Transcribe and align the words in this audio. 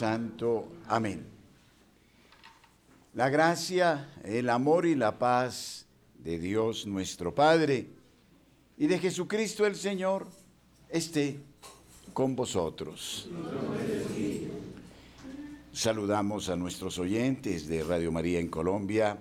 Santo. 0.00 0.66
Amén. 0.88 1.26
La 3.12 3.28
gracia, 3.28 4.08
el 4.24 4.48
amor 4.48 4.86
y 4.86 4.94
la 4.94 5.18
paz 5.18 5.84
de 6.18 6.38
Dios 6.38 6.86
nuestro 6.86 7.34
Padre 7.34 7.86
y 8.78 8.86
de 8.86 8.98
Jesucristo 8.98 9.66
el 9.66 9.76
Señor 9.76 10.26
esté 10.88 11.38
con 12.14 12.34
vosotros. 12.34 13.28
Saludamos 15.70 16.48
a 16.48 16.56
nuestros 16.56 16.98
oyentes 16.98 17.68
de 17.68 17.84
Radio 17.84 18.10
María 18.10 18.40
en 18.40 18.48
Colombia, 18.48 19.18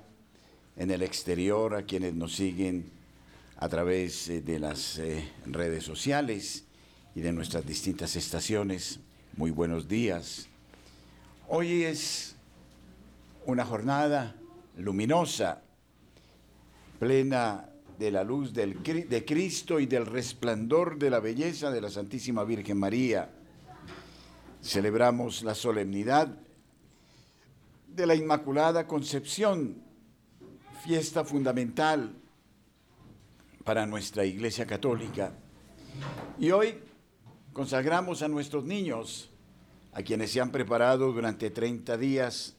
en 0.78 0.92
el 0.92 1.02
exterior, 1.02 1.76
a 1.76 1.84
quienes 1.84 2.14
nos 2.14 2.38
siguen 2.38 2.90
a 3.58 3.68
través 3.68 4.30
eh, 4.30 4.42
de 4.42 4.60
las 4.60 4.98
eh, 4.98 5.30
redes 5.46 5.84
sociales 5.84 6.64
y 7.16 7.20
de 7.20 7.34
nuestras 7.34 7.66
distintas 7.66 8.16
estaciones. 8.16 9.02
Muy 9.36 9.52
buenos 9.52 9.90
días. 9.90 10.50
Hoy 11.52 11.84
es 11.84 12.36
una 13.48 13.66
jornada 13.66 14.36
luminosa, 14.78 15.64
plena 17.00 17.68
de 17.98 18.12
la 18.12 18.24
luz 18.24 18.54
de 18.54 19.26
Cristo 19.26 19.80
y 19.80 19.88
del 19.88 20.06
resplandor 20.06 21.00
de 21.00 21.10
la 21.10 21.20
belleza 21.20 21.72
de 21.72 21.82
la 21.82 21.90
Santísima 21.90 22.44
Virgen 22.44 22.78
María. 22.78 23.32
Celebramos 24.62 25.42
la 25.42 25.56
solemnidad 25.56 26.38
de 27.88 28.06
la 28.06 28.14
Inmaculada 28.14 28.86
Concepción, 28.86 29.82
fiesta 30.86 31.26
fundamental 31.26 32.14
para 33.64 33.88
nuestra 33.88 34.24
Iglesia 34.24 34.68
Católica. 34.68 35.32
Y 36.38 36.52
hoy 36.52 36.76
consagramos 37.54 38.22
a 38.22 38.28
nuestros 38.28 38.66
niños, 38.66 39.32
a 39.94 40.04
quienes 40.04 40.32
se 40.32 40.42
han 40.42 40.52
preparado 40.52 41.12
durante 41.12 41.50
30 41.50 41.98
días 41.98 42.56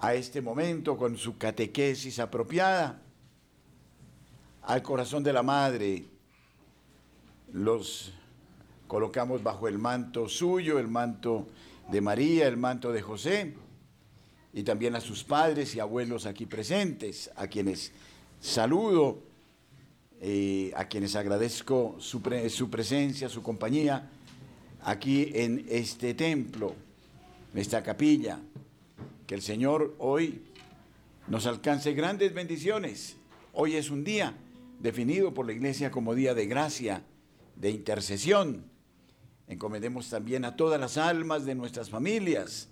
a 0.00 0.14
este 0.14 0.40
momento 0.42 0.96
con 0.96 1.16
su 1.16 1.38
catequesis 1.38 2.18
apropiada, 2.18 3.00
al 4.62 4.82
corazón 4.82 5.22
de 5.22 5.32
la 5.32 5.42
Madre. 5.42 6.04
Los 7.52 8.12
colocamos 8.86 9.42
bajo 9.42 9.68
el 9.68 9.78
manto 9.78 10.28
suyo, 10.28 10.78
el 10.78 10.88
manto 10.88 11.48
de 11.90 12.00
María, 12.00 12.48
el 12.48 12.56
manto 12.56 12.92
de 12.92 13.02
José, 13.02 13.54
y 14.52 14.62
también 14.62 14.94
a 14.94 15.00
sus 15.00 15.24
padres 15.24 15.74
y 15.74 15.80
abuelos 15.80 16.26
aquí 16.26 16.46
presentes, 16.46 17.30
a 17.36 17.46
quienes 17.46 17.92
saludo 18.40 19.22
eh, 20.26 20.72
a 20.74 20.86
quienes 20.86 21.16
agradezco 21.16 21.96
su, 21.98 22.22
su, 22.48 22.70
presencia, 22.70 23.28
su 23.28 23.42
compañía 23.42 24.10
aquí 24.84 25.30
en 25.34 25.64
este 25.68 26.14
templo, 26.14 26.74
en 27.52 27.60
esta 27.60 27.82
capilla. 27.82 28.38
Que 29.26 29.34
el 29.34 29.42
Señor 29.42 29.94
hoy 29.98 30.42
nos 31.26 31.46
alcance 31.46 31.94
grandes 31.94 32.34
bendiciones. 32.34 33.16
Hoy 33.54 33.76
es 33.76 33.90
un 33.90 34.04
día 34.04 34.34
definido 34.80 35.32
por 35.32 35.46
la 35.46 35.52
Iglesia 35.52 35.90
como 35.90 36.14
día 36.14 36.34
de 36.34 36.46
gracia, 36.46 37.02
de 37.56 37.70
intercesión. 37.70 38.64
Encomendemos 39.48 40.10
también 40.10 40.44
a 40.44 40.56
todas 40.56 40.78
las 40.78 40.98
almas 40.98 41.46
de 41.46 41.54
nuestras 41.54 41.88
familias, 41.88 42.68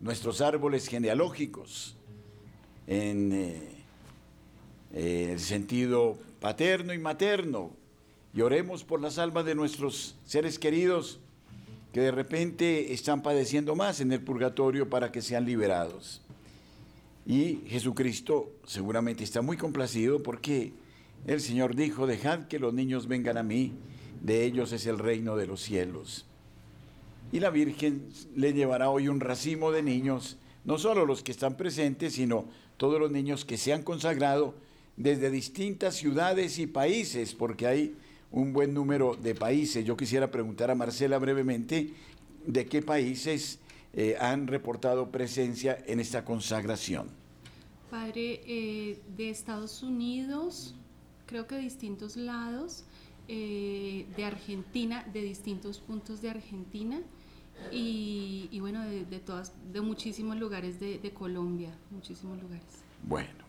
nuestros 0.00 0.40
árboles 0.40 0.88
genealógicos, 0.88 1.96
en 2.86 3.32
eh, 4.92 5.32
el 5.32 5.40
sentido 5.40 6.18
paterno 6.40 6.92
y 6.92 6.98
materno, 6.98 7.70
y 8.34 8.42
oremos 8.42 8.84
por 8.84 9.00
las 9.00 9.18
almas 9.18 9.46
de 9.46 9.54
nuestros 9.54 10.16
seres 10.26 10.58
queridos 10.58 11.20
que 11.94 12.00
de 12.00 12.10
repente 12.10 12.92
están 12.92 13.22
padeciendo 13.22 13.76
más 13.76 14.00
en 14.00 14.10
el 14.10 14.20
purgatorio 14.20 14.90
para 14.90 15.12
que 15.12 15.22
sean 15.22 15.44
liberados. 15.44 16.22
Y 17.24 17.60
Jesucristo 17.68 18.50
seguramente 18.66 19.22
está 19.22 19.42
muy 19.42 19.56
complacido 19.56 20.20
porque 20.20 20.72
el 21.24 21.40
Señor 21.40 21.76
dijo, 21.76 22.08
dejad 22.08 22.48
que 22.48 22.58
los 22.58 22.74
niños 22.74 23.06
vengan 23.06 23.38
a 23.38 23.44
mí, 23.44 23.74
de 24.20 24.44
ellos 24.44 24.72
es 24.72 24.86
el 24.86 24.98
reino 24.98 25.36
de 25.36 25.46
los 25.46 25.60
cielos. 25.60 26.26
Y 27.30 27.38
la 27.38 27.50
Virgen 27.50 28.08
le 28.34 28.52
llevará 28.52 28.90
hoy 28.90 29.06
un 29.06 29.20
racimo 29.20 29.70
de 29.70 29.84
niños, 29.84 30.36
no 30.64 30.78
solo 30.78 31.06
los 31.06 31.22
que 31.22 31.30
están 31.30 31.56
presentes, 31.56 32.14
sino 32.14 32.46
todos 32.76 32.98
los 32.98 33.12
niños 33.12 33.44
que 33.44 33.56
se 33.56 33.72
han 33.72 33.84
consagrado 33.84 34.56
desde 34.96 35.30
distintas 35.30 35.94
ciudades 35.94 36.58
y 36.58 36.66
países, 36.66 37.34
porque 37.34 37.68
hay 37.68 37.94
un 38.34 38.52
buen 38.52 38.74
número 38.74 39.14
de 39.14 39.34
países. 39.34 39.84
Yo 39.84 39.96
quisiera 39.96 40.30
preguntar 40.30 40.70
a 40.70 40.74
Marcela 40.74 41.18
brevemente 41.18 41.94
de 42.44 42.66
qué 42.66 42.82
países 42.82 43.60
eh, 43.92 44.16
han 44.20 44.48
reportado 44.48 45.10
presencia 45.10 45.78
en 45.86 46.00
esta 46.00 46.24
consagración. 46.24 47.08
Padre, 47.90 48.40
eh, 48.44 49.00
de 49.16 49.30
Estados 49.30 49.84
Unidos, 49.84 50.74
creo 51.26 51.46
que 51.46 51.54
de 51.54 51.60
distintos 51.60 52.16
lados, 52.16 52.84
eh, 53.28 54.06
de 54.16 54.24
Argentina, 54.24 55.08
de 55.12 55.22
distintos 55.22 55.78
puntos 55.78 56.20
de 56.20 56.30
Argentina 56.30 57.00
y, 57.70 58.58
bueno, 58.58 58.84
de, 58.84 59.20
todas, 59.20 59.52
de 59.72 59.80
muchísimos 59.80 60.36
lugares 60.36 60.80
de, 60.80 60.98
de 60.98 61.12
Colombia, 61.12 61.70
muchísimos 61.92 62.42
lugares. 62.42 62.64
Bueno. 63.04 63.43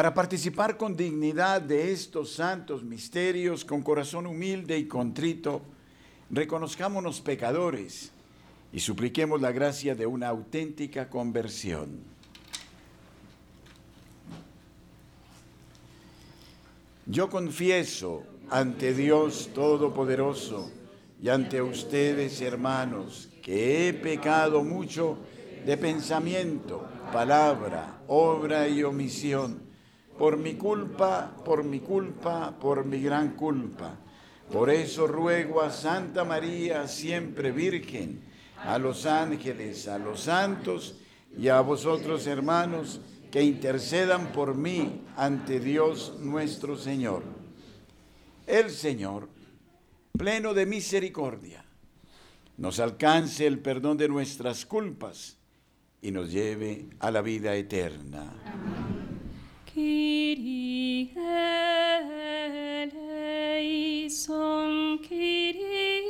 Para 0.00 0.14
participar 0.14 0.78
con 0.78 0.96
dignidad 0.96 1.60
de 1.60 1.92
estos 1.92 2.32
santos 2.32 2.82
misterios, 2.82 3.66
con 3.66 3.82
corazón 3.82 4.26
humilde 4.26 4.78
y 4.78 4.88
contrito, 4.88 5.60
reconozcámonos 6.30 7.20
pecadores 7.20 8.10
y 8.72 8.80
supliquemos 8.80 9.42
la 9.42 9.52
gracia 9.52 9.94
de 9.94 10.06
una 10.06 10.28
auténtica 10.28 11.10
conversión. 11.10 11.98
Yo 17.04 17.28
confieso 17.28 18.22
ante 18.48 18.94
Dios 18.94 19.50
Todopoderoso 19.54 20.70
y 21.22 21.28
ante 21.28 21.60
ustedes, 21.60 22.40
hermanos, 22.40 23.28
que 23.42 23.88
he 23.88 23.92
pecado 23.92 24.64
mucho 24.64 25.18
de 25.66 25.76
pensamiento, 25.76 26.88
palabra, 27.12 28.00
obra 28.08 28.66
y 28.66 28.82
omisión 28.82 29.68
por 30.20 30.36
mi 30.36 30.52
culpa, 30.52 31.34
por 31.46 31.64
mi 31.64 31.80
culpa, 31.80 32.54
por 32.60 32.84
mi 32.84 33.00
gran 33.00 33.30
culpa. 33.36 33.96
Por 34.52 34.68
eso 34.68 35.06
ruego 35.06 35.62
a 35.62 35.70
Santa 35.70 36.24
María, 36.24 36.86
siempre 36.88 37.52
Virgen, 37.52 38.20
a 38.62 38.78
los 38.78 39.06
ángeles, 39.06 39.88
a 39.88 39.98
los 39.98 40.20
santos 40.20 40.96
y 41.38 41.48
a 41.48 41.62
vosotros 41.62 42.26
hermanos, 42.26 43.00
que 43.30 43.42
intercedan 43.42 44.30
por 44.30 44.54
mí 44.54 45.00
ante 45.16 45.58
Dios 45.58 46.16
nuestro 46.20 46.76
Señor. 46.76 47.22
El 48.46 48.68
Señor, 48.68 49.26
pleno 50.18 50.52
de 50.52 50.66
misericordia, 50.66 51.64
nos 52.58 52.78
alcance 52.78 53.46
el 53.46 53.58
perdón 53.58 53.96
de 53.96 54.08
nuestras 54.08 54.66
culpas 54.66 55.38
y 56.02 56.10
nos 56.10 56.30
lleve 56.30 56.88
a 56.98 57.10
la 57.10 57.22
vida 57.22 57.54
eterna. 57.54 58.34
Amén. 58.44 58.99
Kyrie 59.80 61.08
eleison, 63.62 64.98
Kyrie 64.98 66.09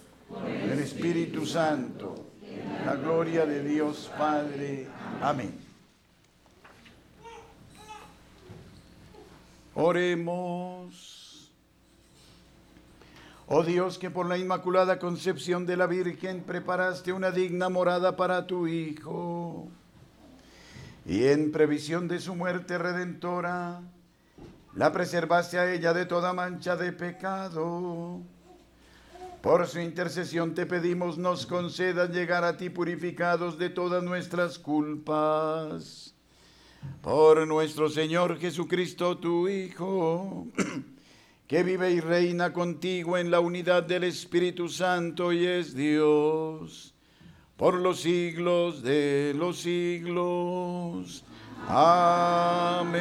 el 0.45 0.79
Espíritu 0.79 1.45
Santo, 1.45 2.31
la 2.85 2.95
gloria 2.95 3.45
de 3.45 3.63
Dios 3.63 4.11
Padre. 4.17 4.87
Amén. 5.21 5.57
Oremos. 9.75 11.51
Oh 13.47 13.63
Dios, 13.63 13.97
que 13.97 14.09
por 14.09 14.27
la 14.27 14.37
Inmaculada 14.37 14.97
Concepción 14.97 15.65
de 15.65 15.75
la 15.75 15.85
Virgen 15.85 16.41
preparaste 16.43 17.11
una 17.11 17.31
digna 17.31 17.67
morada 17.67 18.15
para 18.15 18.47
tu 18.47 18.67
Hijo, 18.67 19.67
y 21.05 21.25
en 21.25 21.51
previsión 21.51 22.07
de 22.07 22.19
su 22.19 22.33
muerte 22.35 22.77
redentora, 22.77 23.81
la 24.73 24.91
preservaste 24.93 25.59
a 25.59 25.69
ella 25.69 25.93
de 25.93 26.05
toda 26.05 26.31
mancha 26.31 26.77
de 26.77 26.93
pecado. 26.93 28.21
Por 29.41 29.67
su 29.67 29.79
intercesión 29.79 30.53
te 30.53 30.65
pedimos 30.65 31.17
nos 31.17 31.45
concedas 31.45 32.11
llegar 32.11 32.43
a 32.43 32.57
ti 32.57 32.69
purificados 32.69 33.57
de 33.57 33.69
todas 33.69 34.03
nuestras 34.03 34.59
culpas 34.59 36.11
por 37.01 37.47
nuestro 37.47 37.89
Señor 37.89 38.39
Jesucristo, 38.39 39.17
tu 39.17 39.47
Hijo, 39.47 40.47
que 41.47 41.63
vive 41.63 41.91
y 41.91 41.99
reina 41.99 42.53
contigo 42.53 43.17
en 43.17 43.31
la 43.31 43.39
unidad 43.39 43.81
del 43.83 44.03
Espíritu 44.03 44.69
Santo 44.69 45.33
y 45.33 45.45
es 45.45 45.75
Dios, 45.75 46.93
por 47.57 47.73
los 47.75 48.01
siglos 48.01 48.83
de 48.83 49.33
los 49.35 49.59
siglos. 49.59 51.23
Amén. 51.67 52.91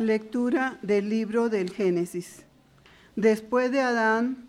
Lectura 0.00 0.78
del 0.80 1.10
libro 1.10 1.50
del 1.50 1.68
Génesis. 1.68 2.46
Después 3.16 3.70
de 3.70 3.80
Adán, 3.80 4.48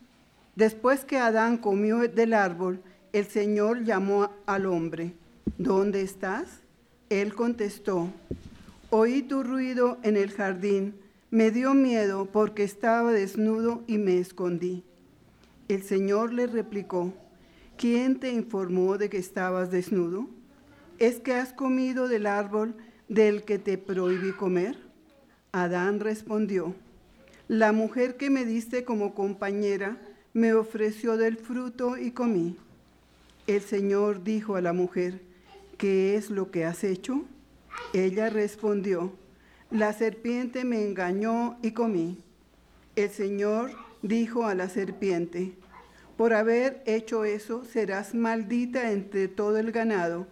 después 0.55 1.03
que 1.03 1.17
Adán 1.17 1.57
comió 1.57 1.97
del 2.07 2.33
árbol, 2.33 2.81
el 3.11 3.25
Señor 3.25 3.83
llamó 3.83 4.31
al 4.45 4.65
hombre. 4.65 5.13
¿Dónde 5.57 6.03
estás? 6.03 6.61
Él 7.09 7.35
contestó, 7.35 8.07
oí 8.91 9.23
tu 9.23 9.43
ruido 9.43 9.97
en 10.03 10.15
el 10.15 10.31
jardín, 10.31 10.95
me 11.31 11.51
dio 11.51 11.73
miedo 11.73 12.27
porque 12.31 12.63
estaba 12.63 13.11
desnudo 13.11 13.83
y 13.87 13.97
me 13.97 14.19
escondí. 14.19 14.85
El 15.67 15.83
Señor 15.83 16.31
le 16.31 16.47
replicó, 16.47 17.13
¿quién 17.77 18.21
te 18.21 18.31
informó 18.31 18.97
de 18.97 19.09
que 19.09 19.17
estabas 19.17 19.69
desnudo? 19.69 20.29
¿Es 20.97 21.19
que 21.19 21.33
has 21.33 21.51
comido 21.51 22.07
del 22.07 22.25
árbol 22.25 22.73
del 23.09 23.43
que 23.43 23.59
te 23.59 23.77
prohibí 23.77 24.31
comer? 24.31 24.90
Adán 25.53 25.99
respondió, 25.99 26.73
la 27.49 27.73
mujer 27.73 28.15
que 28.15 28.29
me 28.29 28.45
diste 28.45 28.85
como 28.85 29.13
compañera 29.13 29.97
me 30.31 30.53
ofreció 30.53 31.17
del 31.17 31.35
fruto 31.35 31.97
y 31.97 32.11
comí. 32.11 32.55
El 33.47 33.59
Señor 33.59 34.23
dijo 34.23 34.55
a 34.55 34.61
la 34.61 34.71
mujer, 34.71 35.19
¿qué 35.77 36.15
es 36.15 36.29
lo 36.29 36.51
que 36.51 36.63
has 36.63 36.85
hecho? 36.85 37.25
Ella 37.91 38.29
respondió, 38.29 39.11
la 39.71 39.91
serpiente 39.91 40.63
me 40.63 40.85
engañó 40.85 41.57
y 41.61 41.71
comí. 41.71 42.23
El 42.95 43.09
Señor 43.09 43.71
dijo 44.01 44.45
a 44.45 44.55
la 44.55 44.69
serpiente, 44.69 45.51
por 46.15 46.31
haber 46.31 46.81
hecho 46.85 47.25
eso 47.25 47.65
serás 47.65 48.15
maldita 48.15 48.93
entre 48.93 49.27
todo 49.27 49.57
el 49.57 49.73
ganado 49.73 50.27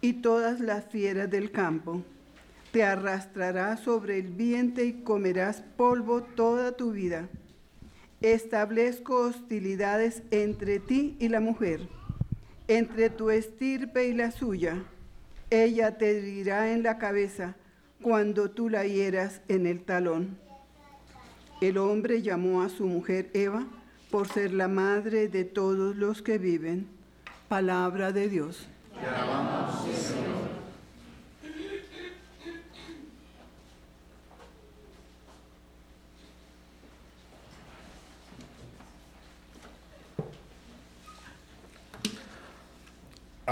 y 0.00 0.14
todas 0.14 0.60
las 0.60 0.84
fieras 0.84 1.28
del 1.28 1.50
campo 1.50 2.04
te 2.72 2.82
arrastrarás 2.82 3.80
sobre 3.80 4.18
el 4.18 4.28
vientre 4.28 4.84
y 4.84 4.92
comerás 5.04 5.62
polvo 5.76 6.22
toda 6.22 6.72
tu 6.72 6.92
vida. 6.92 7.28
Establezco 8.22 9.20
hostilidades 9.20 10.22
entre 10.30 10.80
ti 10.80 11.16
y 11.20 11.28
la 11.28 11.40
mujer, 11.40 11.86
entre 12.68 13.10
tu 13.10 13.30
estirpe 13.30 14.06
y 14.08 14.14
la 14.14 14.30
suya. 14.30 14.82
Ella 15.50 15.98
te 15.98 16.18
herirá 16.18 16.72
en 16.72 16.82
la 16.82 16.96
cabeza 16.96 17.56
cuando 18.00 18.50
tú 18.50 18.70
la 18.70 18.86
hieras 18.86 19.42
en 19.48 19.66
el 19.66 19.84
talón. 19.84 20.38
El 21.60 21.76
hombre 21.76 22.22
llamó 22.22 22.62
a 22.62 22.70
su 22.70 22.86
mujer 22.86 23.30
Eva 23.34 23.66
por 24.10 24.28
ser 24.28 24.52
la 24.52 24.68
madre 24.68 25.28
de 25.28 25.44
todos 25.44 25.94
los 25.94 26.22
que 26.22 26.38
viven. 26.38 26.88
Palabra 27.48 28.12
de 28.12 28.28
Dios. 28.28 28.66
Te 28.98 29.06
alabamos, 29.06 29.84
Señor. 29.84 30.61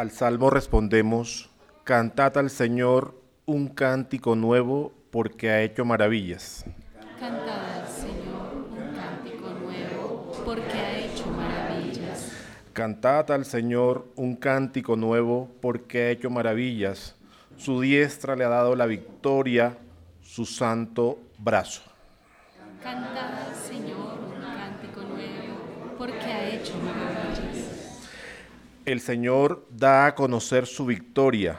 Al 0.00 0.12
salmo 0.12 0.48
respondemos, 0.48 1.50
cantad 1.84 2.38
al 2.38 2.48
Señor 2.48 3.20
un 3.44 3.68
cántico 3.68 4.34
nuevo 4.34 4.94
porque 5.10 5.50
ha 5.50 5.60
hecho 5.60 5.84
maravillas. 5.84 6.64
Cantad 7.18 7.82
al 7.82 7.86
Señor 7.86 8.66
un 8.70 8.94
cántico 8.94 9.50
nuevo 9.50 10.32
porque 10.42 10.72
ha 10.72 10.98
hecho 11.00 11.26
maravillas. 11.26 12.32
Cantad 12.72 13.30
al 13.30 13.44
Señor 13.44 14.06
un 14.16 14.36
cántico 14.36 14.96
nuevo 14.96 15.50
porque 15.60 16.04
ha 16.04 16.10
hecho 16.12 16.30
maravillas. 16.30 17.14
Su 17.58 17.82
diestra 17.82 18.36
le 18.36 18.44
ha 18.44 18.48
dado 18.48 18.76
la 18.76 18.86
victoria, 18.86 19.76
su 20.22 20.46
santo 20.46 21.18
brazo. 21.36 21.82
Cantad 22.82 23.48
al 23.48 23.54
Señor 23.54 24.18
un 24.18 24.40
cántico 24.40 25.02
nuevo 25.02 25.94
porque 25.98 26.24
ha 26.24 26.48
hecho 26.48 26.72
maravillas. 26.78 27.80
El 28.90 29.00
Señor 29.00 29.68
da 29.70 30.06
a 30.06 30.16
conocer 30.16 30.66
su 30.66 30.84
victoria, 30.84 31.58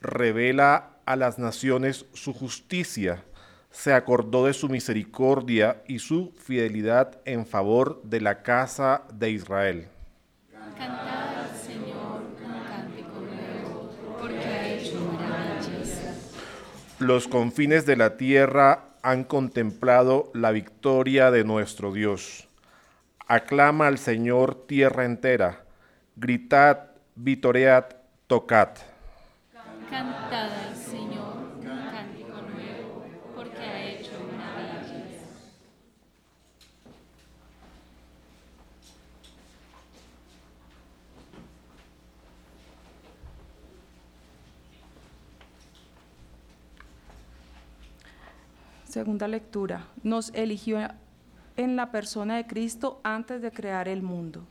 revela 0.00 0.90
a 1.06 1.14
las 1.14 1.38
naciones 1.38 2.04
su 2.14 2.32
justicia, 2.32 3.22
se 3.70 3.92
acordó 3.92 4.46
de 4.46 4.54
su 4.54 4.68
misericordia 4.68 5.84
y 5.86 6.00
su 6.00 6.34
fidelidad 6.36 7.20
en 7.26 7.46
favor 7.46 8.02
de 8.02 8.20
la 8.20 8.42
casa 8.42 9.02
de 9.12 9.30
Israel. 9.30 9.86
Los 16.98 17.28
confines 17.28 17.86
de 17.86 17.96
la 17.96 18.16
tierra 18.16 18.96
han 19.00 19.22
contemplado 19.22 20.32
la 20.34 20.50
victoria 20.50 21.30
de 21.30 21.44
nuestro 21.44 21.92
Dios. 21.92 22.48
Aclama 23.28 23.86
al 23.86 23.98
Señor 23.98 24.66
tierra 24.66 25.04
entera 25.04 25.63
gritad, 26.16 26.90
vitoread, 27.14 27.84
tocad. 28.26 28.70
Cantad 29.90 30.68
al 30.68 30.76
Señor 30.76 31.36
un 31.58 31.64
cántico 31.64 32.40
nuevo, 32.42 33.04
porque 33.34 33.58
ha 33.58 33.90
hecho 33.90 34.12
maravillas. 34.36 35.22
Segunda 48.84 49.26
lectura. 49.28 49.88
Nos 50.02 50.30
eligió 50.34 50.78
en 51.56 51.76
la 51.76 51.90
persona 51.90 52.36
de 52.36 52.46
Cristo 52.46 53.00
antes 53.02 53.42
de 53.42 53.50
crear 53.50 53.88
el 53.88 54.02
mundo. 54.02 54.46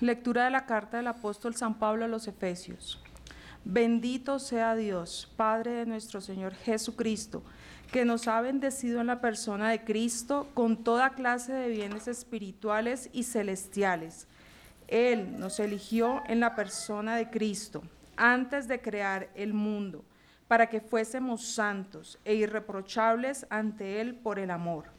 Lectura 0.00 0.44
de 0.44 0.50
la 0.50 0.64
carta 0.64 0.96
del 0.96 1.08
apóstol 1.08 1.54
San 1.54 1.78
Pablo 1.78 2.06
a 2.06 2.08
los 2.08 2.26
Efesios. 2.26 3.02
Bendito 3.66 4.38
sea 4.38 4.74
Dios, 4.74 5.30
Padre 5.36 5.72
de 5.72 5.84
nuestro 5.84 6.22
Señor 6.22 6.54
Jesucristo, 6.54 7.42
que 7.92 8.06
nos 8.06 8.26
ha 8.26 8.40
bendecido 8.40 9.02
en 9.02 9.08
la 9.08 9.20
persona 9.20 9.68
de 9.68 9.84
Cristo 9.84 10.48
con 10.54 10.84
toda 10.84 11.10
clase 11.10 11.52
de 11.52 11.68
bienes 11.68 12.08
espirituales 12.08 13.10
y 13.12 13.24
celestiales. 13.24 14.26
Él 14.88 15.38
nos 15.38 15.60
eligió 15.60 16.22
en 16.28 16.40
la 16.40 16.54
persona 16.54 17.16
de 17.16 17.28
Cristo 17.28 17.82
antes 18.16 18.68
de 18.68 18.80
crear 18.80 19.28
el 19.34 19.52
mundo, 19.52 20.02
para 20.48 20.70
que 20.70 20.80
fuésemos 20.80 21.44
santos 21.44 22.18
e 22.24 22.36
irreprochables 22.36 23.46
ante 23.50 24.00
Él 24.00 24.14
por 24.14 24.38
el 24.38 24.50
amor 24.50 24.98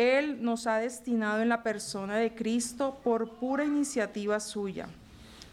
él 0.00 0.42
nos 0.42 0.66
ha 0.66 0.78
destinado 0.78 1.42
en 1.42 1.50
la 1.50 1.62
persona 1.62 2.16
de 2.16 2.34
Cristo 2.34 2.98
por 3.04 3.34
pura 3.34 3.66
iniciativa 3.66 4.40
suya 4.40 4.88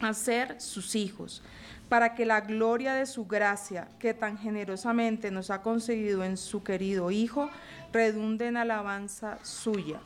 a 0.00 0.14
ser 0.14 0.58
sus 0.58 0.94
hijos, 0.94 1.42
para 1.90 2.14
que 2.14 2.24
la 2.24 2.40
gloria 2.40 2.94
de 2.94 3.04
su 3.04 3.26
gracia, 3.26 3.88
que 3.98 4.14
tan 4.14 4.38
generosamente 4.38 5.30
nos 5.30 5.50
ha 5.50 5.60
concedido 5.60 6.24
en 6.24 6.38
su 6.38 6.62
querido 6.62 7.10
Hijo, 7.10 7.50
redunde 7.92 8.46
en 8.46 8.56
alabanza 8.56 9.38
suya. 9.42 10.00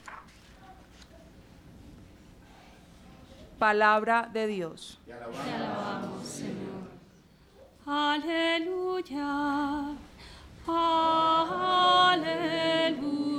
Palabra 3.60 4.28
de 4.32 4.48
Dios. 4.48 4.98
Te 5.06 5.12
alabamos, 5.12 6.26
Señor. 6.26 6.82
Aleluya. 7.86 9.94
Aleluya. 10.66 13.31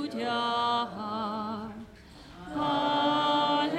Aleluya. 2.56 3.74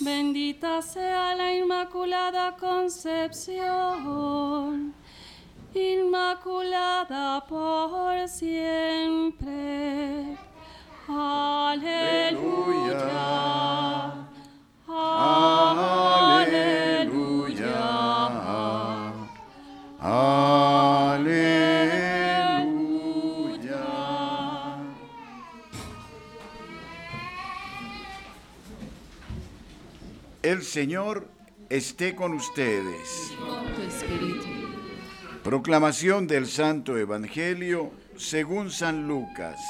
Bendita 0.00 0.80
sea 0.80 1.34
la 1.34 1.52
Inmaculada 1.52 2.56
Concepción. 2.56 3.62
Inmaculada 5.74 7.44
por 7.46 8.26
siempre. 8.28 10.38
Aleluya. 11.08 12.62
El 30.42 30.62
Señor 30.62 31.28
esté 31.68 32.16
con 32.16 32.32
ustedes. 32.32 33.32
Proclamación 35.44 36.26
del 36.26 36.48
Santo 36.48 36.98
Evangelio 36.98 37.92
según 38.16 38.72
San 38.72 39.06
Lucas. 39.06 39.60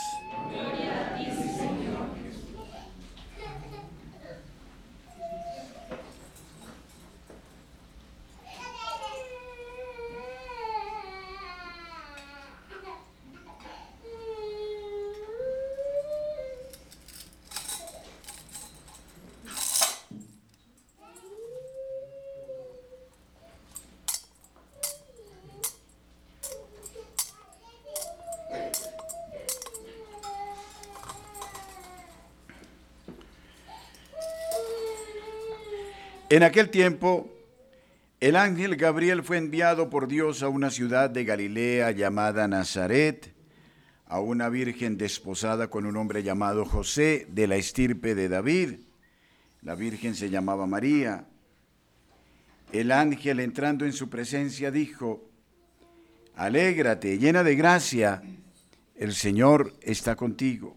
En 36.32 36.42
aquel 36.42 36.70
tiempo, 36.70 37.30
el 38.18 38.36
ángel 38.36 38.76
Gabriel 38.76 39.22
fue 39.22 39.36
enviado 39.36 39.90
por 39.90 40.08
Dios 40.08 40.42
a 40.42 40.48
una 40.48 40.70
ciudad 40.70 41.10
de 41.10 41.26
Galilea 41.26 41.90
llamada 41.90 42.48
Nazaret, 42.48 43.34
a 44.06 44.18
una 44.18 44.48
virgen 44.48 44.96
desposada 44.96 45.68
con 45.68 45.84
un 45.84 45.94
hombre 45.98 46.22
llamado 46.22 46.64
José 46.64 47.26
de 47.28 47.46
la 47.46 47.56
estirpe 47.56 48.14
de 48.14 48.30
David. 48.30 48.76
La 49.60 49.74
virgen 49.74 50.14
se 50.14 50.30
llamaba 50.30 50.66
María. 50.66 51.26
El 52.72 52.92
ángel 52.92 53.38
entrando 53.38 53.84
en 53.84 53.92
su 53.92 54.08
presencia 54.08 54.70
dijo, 54.70 55.28
Alégrate, 56.34 57.18
llena 57.18 57.42
de 57.42 57.56
gracia, 57.56 58.22
el 58.96 59.12
Señor 59.12 59.74
está 59.82 60.16
contigo. 60.16 60.76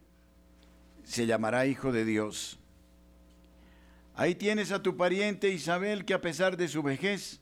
se 1.03 1.25
llamará 1.25 1.65
Hijo 1.65 1.91
de 1.91 2.05
Dios. 2.05 2.59
Ahí 4.15 4.35
tienes 4.35 4.71
a 4.71 4.81
tu 4.81 4.97
pariente 4.97 5.49
Isabel 5.49 6.05
que 6.05 6.13
a 6.13 6.21
pesar 6.21 6.57
de 6.57 6.67
su 6.67 6.83
vejez 6.83 7.41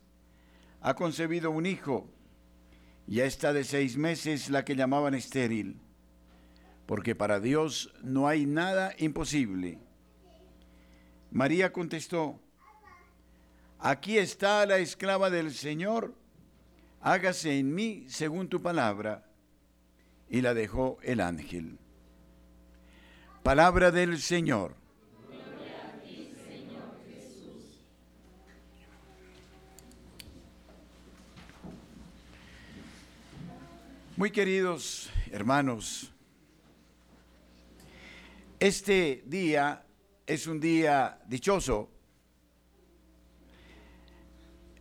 ha 0.82 0.96
concebido 0.96 1.51
un 1.51 1.66
hijo. 1.66 2.10
Ya 3.08 3.25
está 3.25 3.54
de 3.54 3.63
seis 3.63 3.98
meses 3.98 4.50
la 4.50 4.63
que 4.63 4.75
llamaban 4.75 5.16
estéril, 5.16 5.82
porque 6.86 7.16
para 7.16 7.39
Dios 7.39 7.92
no 8.04 8.28
hay 8.28 8.46
nada 8.46 8.94
imposible. 9.00 9.80
María 11.32 11.74
contestó, 11.74 12.39
aquí 13.80 14.18
está 14.18 14.66
la 14.66 14.78
esclava 14.78 15.30
del 15.30 15.54
Señor, 15.54 16.13
hágase 17.01 17.58
en 17.58 17.74
mí 17.74 18.06
según 18.08 18.48
tu 18.48 18.62
palabra. 18.62 19.25
Y 20.32 20.42
la 20.42 20.54
dejó 20.54 21.00
el 21.01 21.22
ángel. 21.22 21.80
Palabra 23.43 23.89
del 23.89 24.19
Señor. 24.19 24.75
Muy 34.17 34.31
queridos 34.31 35.10
hermanos, 35.31 36.12
este 38.60 39.24
día 39.25 39.86
es 40.27 40.46
un 40.46 40.60
día 40.60 41.17
dichoso. 41.25 41.89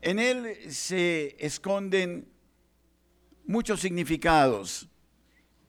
En 0.02 0.18
él 0.18 0.72
se 0.72 1.36
esconden 1.38 2.28
muchos 3.46 3.78
significados 3.80 4.88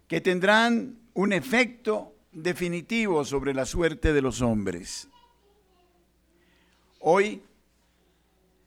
que 0.07 0.19
tendrán 0.21 0.97
un 1.13 1.33
efecto 1.33 2.15
definitivo 2.43 3.25
sobre 3.25 3.53
la 3.53 3.65
suerte 3.65 4.13
de 4.13 4.21
los 4.21 4.41
hombres. 4.41 5.07
Hoy 6.99 7.41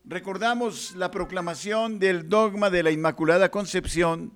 recordamos 0.05 0.95
la 0.97 1.11
proclamación 1.11 1.99
del 1.99 2.29
dogma 2.29 2.71
de 2.71 2.83
la 2.83 2.91
Inmaculada 2.91 3.51
Concepción 3.51 4.33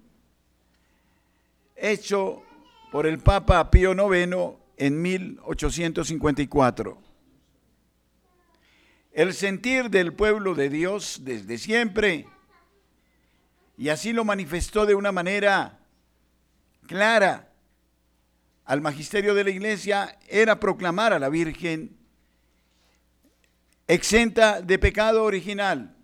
hecho 1.76 2.42
por 2.90 3.06
el 3.06 3.18
Papa 3.18 3.70
Pío 3.70 3.92
IX 3.92 4.58
en 4.76 5.02
1854. 5.02 6.98
El 9.12 9.32
sentir 9.34 9.90
del 9.90 10.12
pueblo 10.12 10.54
de 10.54 10.68
Dios 10.68 11.20
desde 11.22 11.58
siempre, 11.58 12.26
y 13.78 13.88
así 13.88 14.12
lo 14.12 14.24
manifestó 14.24 14.84
de 14.86 14.94
una 14.94 15.12
manera 15.12 15.78
clara 16.86 17.45
al 18.66 18.80
magisterio 18.80 19.34
de 19.34 19.44
la 19.44 19.50
iglesia, 19.50 20.18
era 20.28 20.60
proclamar 20.60 21.12
a 21.12 21.18
la 21.18 21.28
Virgen 21.28 21.96
exenta 23.86 24.60
de 24.60 24.78
pecado 24.78 25.22
original 25.22 25.96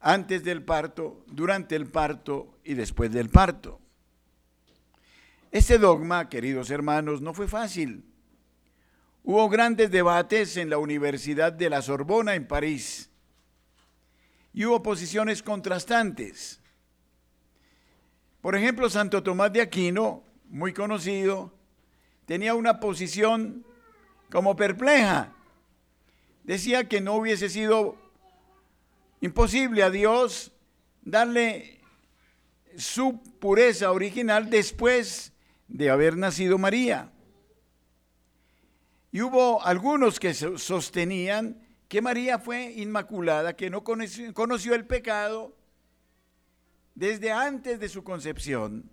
antes 0.00 0.44
del 0.44 0.62
parto, 0.62 1.24
durante 1.28 1.74
el 1.74 1.86
parto 1.86 2.58
y 2.64 2.74
después 2.74 3.10
del 3.10 3.30
parto. 3.30 3.80
Este 5.50 5.78
dogma, 5.78 6.28
queridos 6.28 6.70
hermanos, 6.70 7.22
no 7.22 7.32
fue 7.32 7.48
fácil. 7.48 8.04
Hubo 9.22 9.48
grandes 9.48 9.90
debates 9.90 10.56
en 10.56 10.68
la 10.68 10.78
Universidad 10.78 11.52
de 11.52 11.70
la 11.70 11.80
Sorbona 11.80 12.34
en 12.34 12.46
París 12.46 13.10
y 14.52 14.64
hubo 14.66 14.82
posiciones 14.82 15.42
contrastantes. 15.42 16.60
Por 18.42 18.56
ejemplo, 18.56 18.90
Santo 18.90 19.22
Tomás 19.22 19.52
de 19.52 19.62
Aquino, 19.62 20.24
muy 20.48 20.72
conocido, 20.72 21.61
tenía 22.32 22.54
una 22.54 22.80
posición 22.80 23.62
como 24.30 24.56
perpleja. 24.56 25.34
Decía 26.44 26.88
que 26.88 27.02
no 27.02 27.16
hubiese 27.16 27.50
sido 27.50 27.94
imposible 29.20 29.82
a 29.82 29.90
Dios 29.90 30.50
darle 31.02 31.82
su 32.78 33.22
pureza 33.38 33.92
original 33.92 34.48
después 34.48 35.34
de 35.68 35.90
haber 35.90 36.16
nacido 36.16 36.56
María. 36.56 37.12
Y 39.10 39.20
hubo 39.20 39.62
algunos 39.62 40.18
que 40.18 40.32
sostenían 40.32 41.60
que 41.86 42.00
María 42.00 42.38
fue 42.38 42.72
inmaculada, 42.72 43.56
que 43.56 43.68
no 43.68 43.84
conoció, 43.84 44.74
el 44.74 44.86
pecado 44.86 45.54
desde 46.94 47.30
antes 47.30 47.78
de 47.78 47.90
su 47.90 48.02
concepción. 48.02 48.90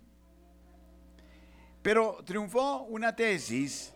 Pero 1.82 2.22
triunfó 2.24 2.82
una 2.82 3.16
tesis, 3.16 3.94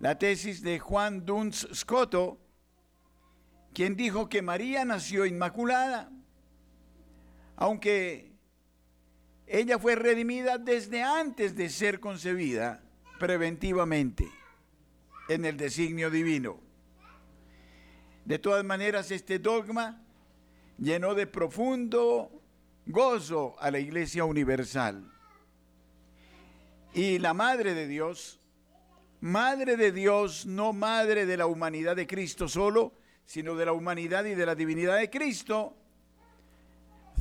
la 0.00 0.18
tesis 0.18 0.62
de 0.62 0.78
Juan 0.78 1.24
Duns 1.24 1.66
Scotto, 1.72 2.38
quien 3.72 3.96
dijo 3.96 4.28
que 4.28 4.42
María 4.42 4.84
nació 4.84 5.24
inmaculada, 5.24 6.10
aunque 7.56 8.32
ella 9.46 9.78
fue 9.78 9.94
redimida 9.94 10.58
desde 10.58 11.02
antes 11.02 11.56
de 11.56 11.68
ser 11.68 12.00
concebida 12.00 12.82
preventivamente 13.18 14.28
en 15.28 15.44
el 15.44 15.56
designio 15.56 16.10
divino. 16.10 16.60
De 18.24 18.38
todas 18.38 18.64
maneras, 18.64 19.10
este 19.10 19.38
dogma 19.38 20.02
llenó 20.78 21.14
de 21.14 21.26
profundo 21.26 22.30
gozo 22.86 23.56
a 23.58 23.70
la 23.70 23.78
Iglesia 23.78 24.24
Universal. 24.24 25.15
Y 26.96 27.18
la 27.18 27.34
Madre 27.34 27.74
de 27.74 27.86
Dios, 27.86 28.40
Madre 29.20 29.76
de 29.76 29.92
Dios, 29.92 30.46
no 30.46 30.72
Madre 30.72 31.26
de 31.26 31.36
la 31.36 31.44
humanidad 31.44 31.94
de 31.94 32.06
Cristo 32.06 32.48
solo, 32.48 32.94
sino 33.26 33.54
de 33.54 33.66
la 33.66 33.74
humanidad 33.74 34.24
y 34.24 34.34
de 34.34 34.46
la 34.46 34.54
divinidad 34.54 34.96
de 34.96 35.10
Cristo, 35.10 35.76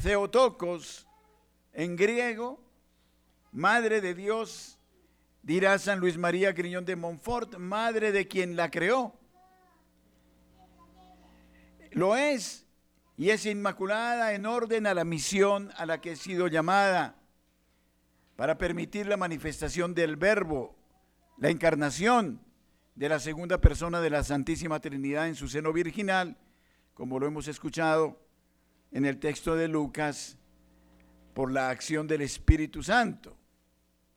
Theotokos, 0.02 1.06
en 1.74 1.98
griego, 1.98 2.64
Madre 3.52 4.00
de 4.00 4.14
Dios, 4.14 4.80
dirá 5.44 5.78
San 5.78 6.00
Luis 6.00 6.18
María 6.18 6.54
Griñón 6.54 6.86
de 6.86 6.96
Montfort, 6.96 7.58
Madre 7.58 8.14
de 8.14 8.30
quien 8.30 8.56
la 8.56 8.72
creó. 8.72 9.14
Lo 11.92 12.16
es 12.16 12.66
y 13.18 13.30
es 13.30 13.46
inmaculada 13.46 14.36
en 14.36 14.46
orden 14.46 14.88
a 14.88 14.94
la 14.94 15.04
misión 15.04 15.74
a 15.76 15.86
la 15.86 16.00
que 16.00 16.14
he 16.14 16.16
sido 16.16 16.48
llamada 16.48 17.18
para 18.36 18.58
permitir 18.58 19.08
la 19.08 19.18
manifestación 19.18 19.94
del 19.94 20.16
Verbo, 20.16 20.76
la 21.38 21.50
encarnación 21.50 22.42
de 22.96 23.10
la 23.10 23.20
segunda 23.20 23.60
persona 23.60 24.02
de 24.02 24.10
la 24.10 24.24
Santísima 24.24 24.80
Trinidad 24.80 25.28
en 25.28 25.36
su 25.36 25.48
seno 25.48 25.72
virginal, 25.74 26.38
como 26.94 27.20
lo 27.20 27.28
hemos 27.28 27.48
escuchado 27.48 28.20
en 28.92 29.06
el 29.06 29.20
texto 29.20 29.56
de 29.56 29.68
Lucas 29.68 30.38
por 31.34 31.52
la 31.52 31.70
acción 31.70 32.08
del 32.08 32.22
Espíritu 32.22 32.84
Santo, 32.84 33.38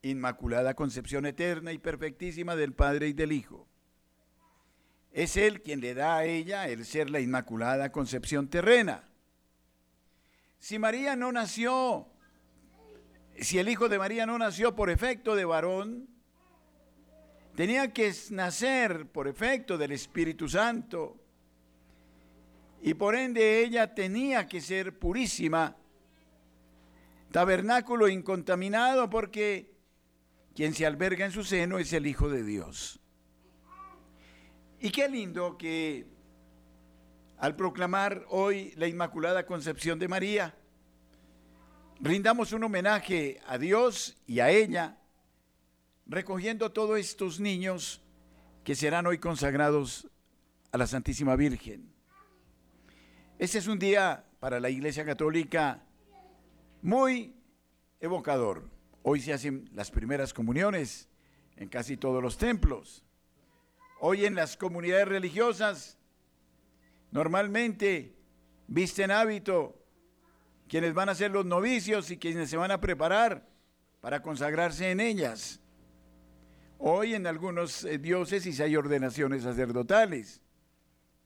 Inmaculada 0.02 0.74
Concepción 0.74 1.26
Eterna 1.26 1.72
y 1.72 1.78
Perfectísima 1.78 2.54
del 2.54 2.72
Padre 2.72 3.08
y 3.08 3.12
del 3.12 3.32
Hijo. 3.32 3.66
Es 5.12 5.36
Él 5.36 5.62
quien 5.62 5.80
le 5.80 5.94
da 5.94 6.18
a 6.18 6.24
ella 6.24 6.68
el 6.68 6.84
ser 6.84 7.10
la 7.10 7.18
Inmaculada 7.18 7.90
Concepción 7.90 8.48
terrena. 8.48 9.08
Si 10.60 10.78
María 10.78 11.16
no 11.16 11.32
nació, 11.32 12.06
si 13.40 13.58
el 13.58 13.68
Hijo 13.68 13.88
de 13.88 13.98
María 13.98 14.26
no 14.26 14.38
nació 14.38 14.74
por 14.74 14.90
efecto 14.90 15.34
de 15.34 15.44
varón, 15.44 16.08
tenía 17.54 17.92
que 17.92 18.12
nacer 18.30 19.06
por 19.06 19.28
efecto 19.28 19.78
del 19.78 19.92
Espíritu 19.92 20.48
Santo. 20.48 21.16
Y 22.82 22.94
por 22.94 23.14
ende 23.14 23.60
ella 23.64 23.94
tenía 23.94 24.46
que 24.46 24.60
ser 24.60 24.98
purísima 24.98 25.76
tabernáculo 27.30 28.08
incontaminado 28.08 29.10
porque 29.10 29.74
quien 30.54 30.74
se 30.74 30.86
alberga 30.86 31.26
en 31.26 31.32
su 31.32 31.44
seno 31.44 31.78
es 31.78 31.92
el 31.92 32.06
Hijo 32.06 32.28
de 32.28 32.42
Dios. 32.42 33.00
Y 34.80 34.90
qué 34.90 35.08
lindo 35.08 35.58
que 35.58 36.06
al 37.38 37.56
proclamar 37.56 38.24
hoy 38.28 38.72
la 38.76 38.86
Inmaculada 38.86 39.46
Concepción 39.46 39.98
de 39.98 40.08
María, 40.08 40.54
rindamos 42.00 42.52
un 42.52 42.64
homenaje 42.64 43.40
a 43.46 43.58
Dios 43.58 44.16
y 44.26 44.40
a 44.40 44.50
ella, 44.50 44.98
recogiendo 46.06 46.70
todos 46.72 46.98
estos 46.98 47.40
niños 47.40 48.00
que 48.64 48.74
serán 48.74 49.06
hoy 49.06 49.18
consagrados 49.18 50.08
a 50.72 50.78
la 50.78 50.86
Santísima 50.86 51.36
Virgen. 51.36 51.92
Este 53.38 53.58
es 53.58 53.66
un 53.66 53.78
día 53.78 54.24
para 54.40 54.60
la 54.60 54.70
Iglesia 54.70 55.04
Católica 55.04 55.82
muy 56.82 57.34
evocador. 58.00 58.68
Hoy 59.02 59.20
se 59.20 59.32
hacen 59.32 59.68
las 59.72 59.90
primeras 59.90 60.32
comuniones 60.32 61.08
en 61.56 61.68
casi 61.68 61.96
todos 61.96 62.22
los 62.22 62.36
templos. 62.36 63.04
Hoy 64.00 64.24
en 64.24 64.34
las 64.34 64.56
comunidades 64.56 65.08
religiosas 65.08 65.98
normalmente 67.10 68.14
visten 68.68 69.10
hábito 69.10 69.77
quienes 70.68 70.94
van 70.94 71.08
a 71.08 71.14
ser 71.14 71.30
los 71.30 71.46
novicios 71.46 72.10
y 72.10 72.18
quienes 72.18 72.50
se 72.50 72.56
van 72.56 72.70
a 72.70 72.80
preparar 72.80 73.46
para 74.00 74.22
consagrarse 74.22 74.90
en 74.90 75.00
ellas. 75.00 75.60
Hoy 76.78 77.14
en 77.14 77.26
algunos 77.26 77.84
eh, 77.84 77.98
diócesis 77.98 78.60
hay 78.60 78.76
ordenaciones 78.76 79.42
sacerdotales, 79.42 80.40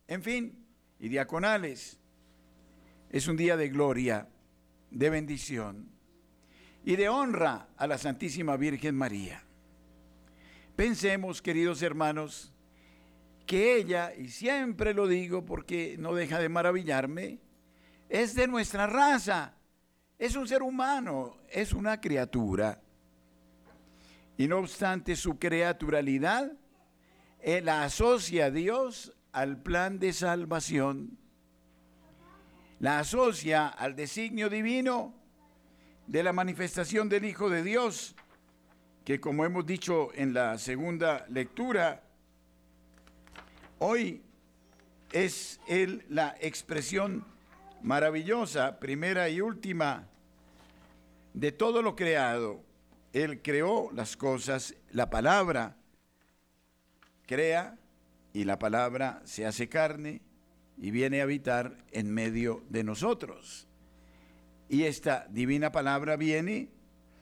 en 0.09 0.22
fin, 0.22 0.66
y 0.98 1.09
diaconales. 1.09 1.98
Es 3.11 3.28
un 3.28 3.37
día 3.37 3.57
de 3.57 3.68
gloria 3.68 4.28
de 4.90 5.11
bendición 5.11 5.90
y 6.85 6.96
de 6.96 7.09
honra 7.09 7.68
a 7.76 7.87
la 7.87 7.98
Santísima 7.98 8.57
Virgen 8.57 8.94
María. 8.94 9.42
Pensemos, 10.76 11.42
queridos 11.42 11.83
hermanos, 11.83 12.52
que 13.46 13.76
ella, 13.76 14.14
y 14.14 14.28
siempre 14.28 14.94
lo 14.94 15.07
digo 15.07 15.44
porque 15.44 15.96
no 15.98 16.14
deja 16.14 16.38
de 16.38 16.48
maravillarme, 16.48 17.40
es 18.12 18.35
de 18.35 18.46
nuestra 18.46 18.87
raza, 18.87 19.55
es 20.18 20.37
un 20.37 20.46
ser 20.46 20.62
humano, 20.62 21.38
es 21.51 21.72
una 21.72 21.98
criatura. 21.98 22.79
Y 24.37 24.48
no 24.48 24.59
obstante 24.59 25.16
su 25.16 25.38
creaturalidad, 25.38 26.53
él 27.40 27.70
asocia 27.70 28.46
a 28.46 28.51
Dios 28.51 29.14
al 29.33 29.62
plan 29.62 29.98
de 29.98 30.12
salvación 30.12 31.16
la 32.81 32.98
asocia 32.98 33.68
al 33.68 33.96
designio 33.96 34.51
divino 34.51 35.14
de 36.07 36.22
la 36.22 36.35
manifestación 36.35 37.09
del 37.09 37.25
Hijo 37.25 37.48
de 37.48 37.62
Dios, 37.62 38.14
que 39.07 39.20
como 39.20 39.46
hemos 39.46 39.64
dicho 39.64 40.11
en 40.14 40.35
la 40.35 40.59
segunda 40.59 41.25
lectura, 41.31 42.03
hoy 43.79 44.20
es 45.12 45.61
él 45.66 46.05
la 46.11 46.35
expresión 46.40 47.32
maravillosa, 47.83 48.79
primera 48.79 49.29
y 49.29 49.40
última, 49.40 50.09
de 51.35 51.53
todo 51.53 51.83
lo 51.83 51.97
creado. 51.97 52.62
Él 53.12 53.42
creó 53.42 53.90
las 53.92 54.16
cosas, 54.16 54.75
la 54.90 55.11
palabra 55.11 55.77
crea 57.27 57.79
y 58.33 58.45
la 58.45 58.59
palabra 58.59 59.21
se 59.25 59.47
hace 59.47 59.68
carne 59.68 60.23
y 60.79 60.90
viene 60.90 61.21
a 61.21 61.25
habitar 61.25 61.77
en 61.92 62.12
medio 62.12 62.64
de 62.68 62.85
nosotros. 62.85 63.68
Y 64.68 64.85
esta 64.85 65.27
divina 65.29 65.71
palabra 65.71 66.16
viene 66.16 66.71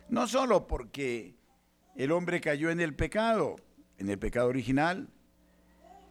No 0.08 0.26
solo 0.26 0.66
porque 0.66 1.34
el 1.96 2.12
hombre 2.12 2.40
cayó 2.40 2.70
en 2.70 2.80
el 2.80 2.94
pecado, 2.94 3.56
en 3.98 4.08
el 4.08 4.18
pecado 4.18 4.48
original, 4.48 5.08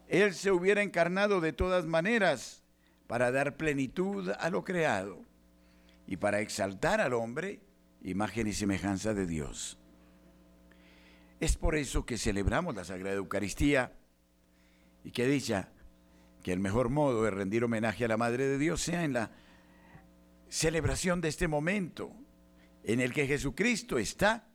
Él 0.08 0.34
se 0.34 0.52
hubiera 0.52 0.82
encarnado 0.82 1.42
de 1.42 1.54
todas 1.54 1.86
maneras 1.86 2.64
para 3.10 3.32
dar 3.32 3.58
plenitud 3.58 4.30
a 4.40 4.52
lo 4.52 4.64
creado 4.64 5.26
y 6.06 6.18
para 6.18 6.42
exaltar 6.42 7.02
al 7.02 7.14
hombre, 7.14 7.60
imagen 8.04 8.46
y 8.46 8.54
semejanza 8.54 9.16
de 9.16 9.26
Dios. 9.26 9.80
Es 11.40 11.58
por 11.58 11.76
eso 11.76 12.06
que 12.06 12.20
celebramos 12.20 12.76
la 12.76 12.84
Sagrada 12.84 13.16
Eucaristía 13.16 13.94
y 15.04 15.10
que 15.10 15.26
dicha 15.26 15.70
que 16.44 16.54
el 16.54 16.60
mejor 16.60 16.90
modo 16.90 17.24
de 17.24 17.32
rendir 17.32 17.64
homenaje 17.64 18.06
a 18.06 18.10
la 18.10 18.18
Madre 18.18 18.46
de 18.46 18.60
Dios 18.60 18.80
sea 18.80 19.04
en 19.04 19.14
la 19.14 19.32
celebración 20.48 21.20
de 21.20 21.30
este 21.30 21.48
momento 21.48 22.14
en 22.84 23.00
el 23.00 23.12
que 23.12 23.26
Jesucristo 23.26 23.98
está, 23.98 24.48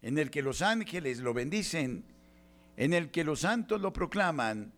en 0.00 0.16
el 0.16 0.30
que 0.30 0.40
los 0.40 0.62
ángeles 0.62 1.18
lo 1.18 1.34
bendicen, 1.34 2.06
en 2.78 2.94
el 2.94 3.10
que 3.10 3.22
los 3.22 3.40
santos 3.40 3.82
lo 3.82 3.92
proclaman, 3.92 4.72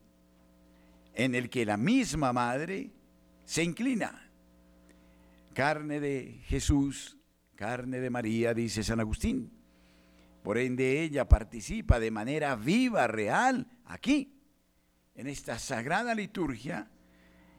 en 1.18 1.34
el 1.34 1.50
que 1.50 1.66
la 1.66 1.76
misma 1.76 2.32
Madre 2.32 2.92
se 3.44 3.64
inclina. 3.64 4.30
Carne 5.52 5.98
de 5.98 6.40
Jesús, 6.46 7.18
carne 7.56 7.98
de 7.98 8.08
María, 8.08 8.54
dice 8.54 8.84
San 8.84 9.00
Agustín. 9.00 9.50
Por 10.44 10.58
ende, 10.58 11.02
ella 11.02 11.28
participa 11.28 11.98
de 11.98 12.12
manera 12.12 12.54
viva, 12.54 13.08
real, 13.08 13.66
aquí, 13.86 14.32
en 15.16 15.26
esta 15.26 15.58
sagrada 15.58 16.14
liturgia 16.14 16.88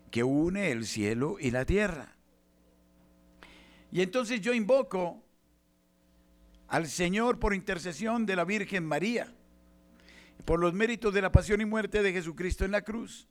que 0.09 0.23
une 0.23 0.71
el 0.71 0.85
cielo 0.85 1.35
y 1.37 1.51
la 1.51 1.65
tierra. 1.65 2.15
Y 3.91 4.01
entonces 4.01 4.39
yo 4.39 4.53
invoco 4.53 5.21
al 6.69 6.87
Señor 6.87 7.39
por 7.39 7.53
intercesión 7.53 8.25
de 8.25 8.37
la 8.37 8.45
Virgen 8.45 8.85
María, 8.85 9.35
por 10.45 10.61
los 10.61 10.73
méritos 10.73 11.13
de 11.13 11.21
la 11.21 11.33
pasión 11.33 11.59
y 11.59 11.65
muerte 11.65 12.01
de 12.01 12.13
Jesucristo 12.13 12.63
en 12.63 12.71
la 12.71 12.83
cruz, 12.83 13.27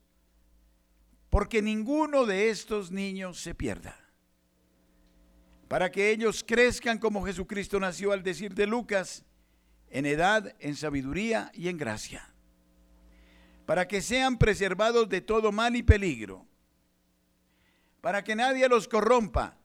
porque 1.30 1.60
ninguno 1.62 2.24
de 2.24 2.50
estos 2.50 2.90
niños 2.90 3.40
se 3.40 3.54
pierda, 3.54 3.98
para 5.68 5.90
que 5.90 6.10
ellos 6.10 6.44
crezcan 6.46 6.98
como 6.98 7.24
Jesucristo 7.24 7.78
nació 7.78 8.12
al 8.12 8.22
decir 8.22 8.54
de 8.54 8.66
Lucas, 8.66 9.24
en 9.90 10.06
edad, 10.06 10.54
en 10.60 10.76
sabiduría 10.76 11.50
y 11.54 11.68
en 11.68 11.76
gracia, 11.76 12.34
para 13.66 13.86
que 13.86 14.00
sean 14.00 14.38
preservados 14.38 15.08
de 15.08 15.20
todo 15.20 15.52
mal 15.52 15.76
y 15.76 15.82
peligro, 15.82 16.46
para 18.00 18.24
que 18.24 18.34
nadie 18.34 18.68
los 18.68 18.88
corrompa, 18.88 19.58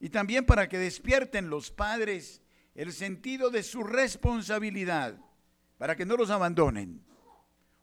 y 0.00 0.10
también 0.10 0.46
para 0.46 0.68
que 0.68 0.78
despierten 0.78 1.50
los 1.50 1.70
padres 1.70 2.40
el 2.74 2.92
sentido 2.92 3.50
de 3.50 3.62
su 3.62 3.82
responsabilidad, 3.82 5.18
para 5.76 5.96
que 5.96 6.06
no 6.06 6.16
los 6.16 6.30
abandonen. 6.30 7.07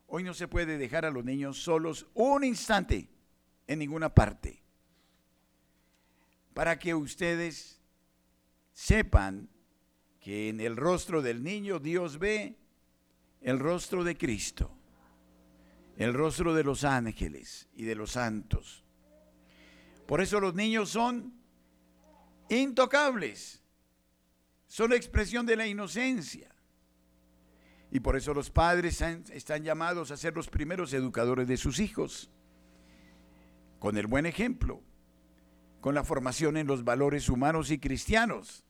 Hoy 0.08 0.22
no 0.22 0.34
se 0.34 0.48
puede 0.48 0.78
dejar 0.78 1.04
a 1.04 1.10
los 1.10 1.24
niños 1.24 1.58
solos 1.58 2.06
un 2.14 2.44
instante 2.44 3.08
en 3.66 3.78
ninguna 3.80 4.14
parte, 4.14 4.62
para 6.54 6.78
que 6.78 6.94
ustedes 6.94 7.80
sepan 8.72 9.48
que 10.20 10.48
en 10.48 10.60
el 10.60 10.76
rostro 10.76 11.22
del 11.22 11.42
niño 11.42 11.78
Dios 11.78 12.18
ve 12.18 12.56
el 13.40 13.58
rostro 13.58 14.04
de 14.04 14.16
Cristo, 14.16 14.70
el 15.96 16.14
rostro 16.14 16.54
de 16.54 16.64
los 16.64 16.84
ángeles 16.84 17.68
y 17.74 17.84
de 17.84 17.94
los 17.94 18.12
santos. 18.12 18.84
Por 20.06 20.20
eso 20.20 20.40
los 20.40 20.54
niños 20.54 20.90
son 20.90 21.34
intocables, 22.48 23.62
son 24.66 24.92
expresión 24.92 25.46
de 25.46 25.56
la 25.56 25.66
inocencia. 25.66 26.55
Y 27.96 28.00
por 28.00 28.14
eso 28.14 28.34
los 28.34 28.50
padres 28.50 29.00
están 29.00 29.64
llamados 29.64 30.10
a 30.10 30.18
ser 30.18 30.34
los 30.34 30.50
primeros 30.50 30.92
educadores 30.92 31.48
de 31.48 31.56
sus 31.56 31.78
hijos, 31.78 32.30
con 33.78 33.96
el 33.96 34.06
buen 34.06 34.26
ejemplo, 34.26 34.82
con 35.80 35.94
la 35.94 36.04
formación 36.04 36.58
en 36.58 36.66
los 36.66 36.84
valores 36.84 37.30
humanos 37.30 37.70
y 37.70 37.78
cristianos 37.78 38.66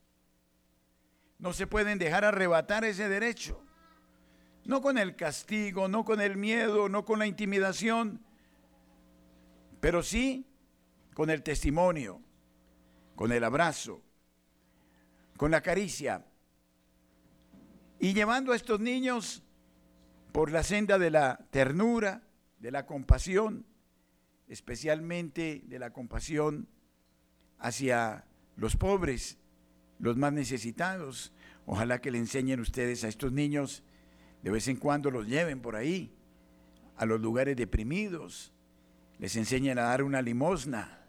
no 1.39 1.51
se 1.51 1.67
pueden 1.67 1.99
dejar 1.99 2.23
arrebatar 2.23 2.85
ese 2.85 3.09
derecho. 3.09 3.61
No 4.63 4.81
con 4.81 4.97
el 4.97 5.17
castigo, 5.17 5.89
no 5.89 6.03
con 6.03 6.21
el 6.21 6.37
miedo, 6.37 6.87
no 6.87 7.03
con 7.03 7.19
la 7.19 7.27
intimidación, 7.27 8.23
pero 9.81 10.03
sí 10.03 10.47
con 11.13 11.29
el 11.29 11.43
testimonio, 11.43 12.21
con 13.17 13.33
el 13.33 13.43
abrazo, 13.43 14.01
con 15.35 15.51
la 15.51 15.59
caricia. 15.59 16.25
Y 17.99 18.13
llevando 18.13 18.51
a 18.51 18.55
estos 18.55 18.79
niños 18.79 19.43
por 20.31 20.51
la 20.51 20.63
senda 20.63 20.99
de 20.99 21.11
la 21.11 21.39
ternura, 21.49 22.23
de 22.59 22.71
la 22.71 22.85
compasión, 22.85 23.65
especialmente 24.47 25.63
de 25.65 25.79
la 25.79 25.91
compasión 25.91 26.67
hacia 27.59 28.25
los 28.55 28.75
pobres 28.75 29.37
los 29.99 30.17
más 30.17 30.33
necesitados. 30.33 31.33
Ojalá 31.65 31.99
que 31.99 32.11
le 32.11 32.17
enseñen 32.17 32.59
ustedes 32.59 33.03
a 33.03 33.07
estos 33.07 33.31
niños, 33.31 33.83
de 34.43 34.51
vez 34.51 34.67
en 34.67 34.77
cuando 34.77 35.11
los 35.11 35.27
lleven 35.27 35.61
por 35.61 35.75
ahí, 35.75 36.13
a 36.95 37.05
los 37.05 37.19
lugares 37.19 37.55
deprimidos, 37.55 38.53
les 39.19 39.35
enseñen 39.35 39.79
a 39.79 39.83
dar 39.83 40.03
una 40.03 40.21
limosna, 40.21 41.05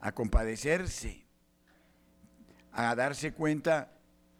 a 0.00 0.12
compadecerse, 0.12 1.24
a 2.72 2.94
darse 2.94 3.32
cuenta, 3.32 3.92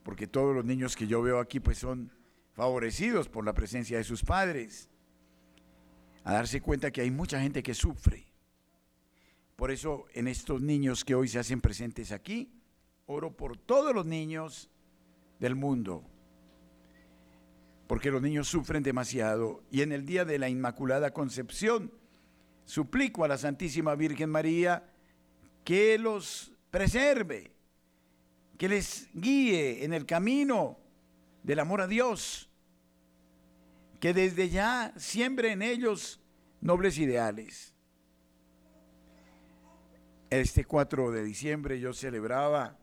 porque 0.04 0.28
todos 0.28 0.54
los 0.54 0.64
niños 0.64 0.94
que 0.94 1.08
yo 1.08 1.22
veo 1.22 1.40
aquí 1.40 1.58
pues 1.58 1.78
son 1.78 2.12
favorecidos 2.52 3.28
por 3.28 3.44
la 3.44 3.54
presencia 3.54 3.98
de 3.98 4.04
sus 4.04 4.22
padres, 4.22 4.88
a 6.22 6.32
darse 6.32 6.60
cuenta 6.60 6.92
que 6.92 7.00
hay 7.00 7.10
mucha 7.10 7.40
gente 7.40 7.62
que 7.62 7.74
sufre. 7.74 8.24
Por 9.56 9.70
eso 9.70 10.06
en 10.14 10.28
estos 10.28 10.60
niños 10.60 11.04
que 11.04 11.14
hoy 11.14 11.26
se 11.26 11.38
hacen 11.38 11.60
presentes 11.60 12.12
aquí, 12.12 12.52
oro 13.06 13.36
por 13.36 13.56
todos 13.56 13.94
los 13.94 14.06
niños 14.06 14.70
del 15.40 15.54
mundo, 15.56 16.04
porque 17.86 18.10
los 18.10 18.22
niños 18.22 18.46
sufren 18.48 18.82
demasiado. 18.82 19.62
Y 19.70 19.82
en 19.82 19.92
el 19.92 20.06
día 20.06 20.24
de 20.24 20.38
la 20.38 20.48
Inmaculada 20.48 21.12
Concepción, 21.12 21.92
suplico 22.64 23.24
a 23.24 23.28
la 23.28 23.38
Santísima 23.38 23.94
Virgen 23.94 24.30
María 24.30 24.84
que 25.64 25.98
los 25.98 26.52
preserve, 26.70 27.53
que 28.64 28.68
les 28.70 29.10
guíe 29.12 29.84
en 29.84 29.92
el 29.92 30.06
camino 30.06 30.78
del 31.42 31.58
amor 31.58 31.82
a 31.82 31.86
Dios, 31.86 32.48
que 34.00 34.14
desde 34.14 34.48
ya 34.48 34.94
siembre 34.96 35.52
en 35.52 35.60
ellos 35.60 36.18
nobles 36.62 36.96
ideales. 36.96 37.74
Este 40.30 40.64
4 40.64 41.10
de 41.10 41.24
diciembre 41.24 41.78
yo 41.78 41.92
celebraba 41.92 42.78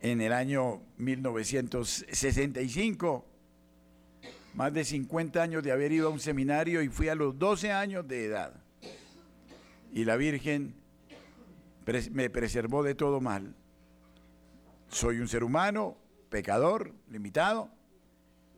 en 0.00 0.22
el 0.22 0.32
año 0.32 0.80
1965, 0.96 3.26
más 4.54 4.72
de 4.72 4.82
50 4.82 5.42
años 5.42 5.62
de 5.62 5.72
haber 5.72 5.92
ido 5.92 6.08
a 6.08 6.10
un 6.10 6.20
seminario 6.20 6.80
y 6.80 6.88
fui 6.88 7.10
a 7.10 7.14
los 7.14 7.38
12 7.38 7.70
años 7.70 8.08
de 8.08 8.24
edad. 8.24 8.54
Y 9.92 10.06
la 10.06 10.16
Virgen 10.16 10.85
me 12.10 12.30
preservó 12.30 12.82
de 12.82 12.94
todo 12.94 13.20
mal. 13.20 13.54
Soy 14.88 15.18
un 15.20 15.28
ser 15.28 15.44
humano, 15.44 15.96
pecador, 16.28 16.94
limitado, 17.08 17.70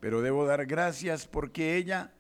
pero 0.00 0.22
debo 0.22 0.46
dar 0.46 0.66
gracias 0.66 1.26
porque 1.26 1.76
ella 1.76 2.12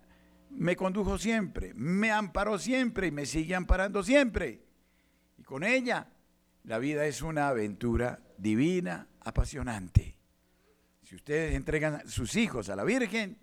me 0.50 0.76
condujo 0.76 1.18
siempre, 1.18 1.72
me 1.74 2.10
amparó 2.10 2.58
siempre 2.58 3.08
y 3.08 3.10
me 3.10 3.26
sigue 3.26 3.54
amparando 3.54 4.02
siempre. 4.02 4.62
Y 5.38 5.42
con 5.42 5.64
ella 5.64 6.08
la 6.64 6.78
vida 6.78 7.06
es 7.06 7.22
una 7.22 7.48
aventura 7.48 8.20
divina, 8.36 9.08
apasionante. 9.20 10.16
Si 11.02 11.16
ustedes 11.16 11.54
entregan 11.54 12.06
sus 12.08 12.36
hijos 12.36 12.68
a 12.68 12.76
la 12.76 12.84
Virgen, 12.84 13.38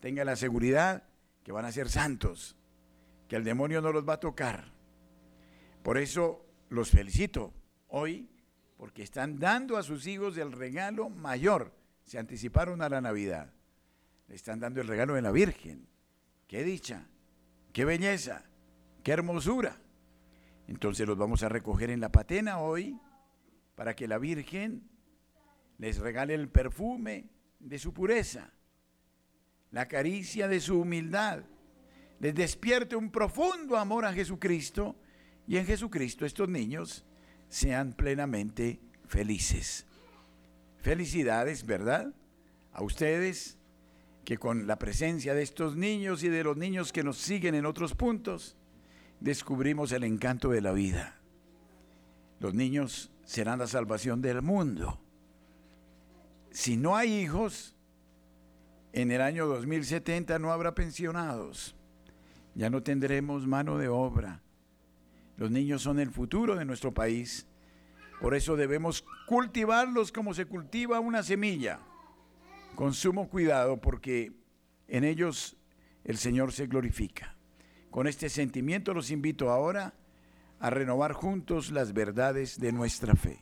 tengan 0.00 0.26
la 0.26 0.36
seguridad 0.36 1.02
que 1.42 1.50
van 1.50 1.64
a 1.64 1.72
ser 1.72 1.88
santos, 1.88 2.56
que 3.26 3.36
el 3.36 3.42
demonio 3.42 3.80
no 3.80 3.90
los 3.90 4.08
va 4.08 4.14
a 4.14 4.20
tocar. 4.20 4.72
Por 5.82 5.98
eso 5.98 6.47
los 6.68 6.90
felicito 6.90 7.52
hoy, 7.88 8.28
porque 8.76 9.02
están 9.02 9.38
dando 9.38 9.76
a 9.76 9.82
sus 9.82 10.06
hijos 10.06 10.36
el 10.36 10.52
regalo 10.52 11.08
mayor. 11.08 11.72
Se 12.04 12.18
anticiparon 12.18 12.82
a 12.82 12.88
la 12.88 13.00
Navidad. 13.00 13.52
Le 14.28 14.34
están 14.34 14.60
dando 14.60 14.80
el 14.80 14.88
regalo 14.88 15.14
de 15.14 15.22
la 15.22 15.32
Virgen. 15.32 15.88
Qué 16.46 16.62
dicha, 16.64 17.06
qué 17.72 17.84
belleza, 17.84 18.44
qué 19.02 19.12
hermosura. 19.12 19.76
Entonces 20.66 21.06
los 21.06 21.16
vamos 21.16 21.42
a 21.42 21.48
recoger 21.48 21.90
en 21.90 22.00
la 22.00 22.12
patena 22.12 22.58
hoy 22.58 22.98
para 23.74 23.94
que 23.96 24.08
la 24.08 24.18
Virgen 24.18 24.88
les 25.78 25.98
regale 25.98 26.34
el 26.34 26.48
perfume 26.48 27.30
de 27.58 27.78
su 27.78 27.92
pureza, 27.92 28.52
la 29.70 29.88
caricia 29.88 30.48
de 30.48 30.60
su 30.60 30.80
humildad, 30.80 31.44
les 32.20 32.34
despierte 32.34 32.96
un 32.96 33.10
profundo 33.10 33.76
amor 33.76 34.04
a 34.04 34.12
Jesucristo 34.12 34.96
y 35.48 35.56
en 35.56 35.64
Jesucristo 35.64 36.26
estos 36.26 36.48
niños 36.48 37.04
sean 37.48 37.94
plenamente 37.94 38.80
felices. 39.06 39.86
Felicidades, 40.76 41.64
¿verdad? 41.64 42.12
A 42.72 42.82
ustedes 42.82 43.56
que 44.26 44.36
con 44.36 44.66
la 44.66 44.78
presencia 44.78 45.32
de 45.32 45.42
estos 45.42 45.74
niños 45.74 46.22
y 46.22 46.28
de 46.28 46.44
los 46.44 46.58
niños 46.58 46.92
que 46.92 47.02
nos 47.02 47.16
siguen 47.16 47.54
en 47.54 47.64
otros 47.64 47.94
puntos, 47.94 48.56
descubrimos 49.20 49.90
el 49.92 50.04
encanto 50.04 50.50
de 50.50 50.60
la 50.60 50.72
vida. 50.72 51.18
Los 52.40 52.52
niños 52.52 53.10
serán 53.24 53.58
la 53.58 53.66
salvación 53.66 54.20
del 54.20 54.42
mundo. 54.42 55.00
Si 56.50 56.76
no 56.76 56.94
hay 56.94 57.20
hijos, 57.20 57.74
en 58.92 59.10
el 59.10 59.22
año 59.22 59.46
2070 59.46 60.38
no 60.38 60.52
habrá 60.52 60.74
pensionados. 60.74 61.74
Ya 62.54 62.68
no 62.68 62.82
tendremos 62.82 63.46
mano 63.46 63.78
de 63.78 63.88
obra. 63.88 64.42
Los 65.38 65.52
niños 65.52 65.82
son 65.82 66.00
el 66.00 66.10
futuro 66.10 66.56
de 66.56 66.64
nuestro 66.64 66.92
país. 66.92 67.46
Por 68.20 68.34
eso 68.34 68.56
debemos 68.56 69.04
cultivarlos 69.26 70.10
como 70.10 70.34
se 70.34 70.46
cultiva 70.46 70.98
una 70.98 71.22
semilla, 71.22 71.78
con 72.74 72.92
sumo 72.92 73.28
cuidado, 73.28 73.80
porque 73.80 74.32
en 74.88 75.04
ellos 75.04 75.56
el 76.02 76.18
Señor 76.18 76.52
se 76.52 76.66
glorifica. 76.66 77.36
Con 77.90 78.08
este 78.08 78.28
sentimiento 78.28 78.92
los 78.92 79.12
invito 79.12 79.50
ahora 79.50 79.94
a 80.58 80.70
renovar 80.70 81.12
juntos 81.12 81.70
las 81.70 81.92
verdades 81.92 82.58
de 82.58 82.72
nuestra 82.72 83.14
fe. 83.14 83.38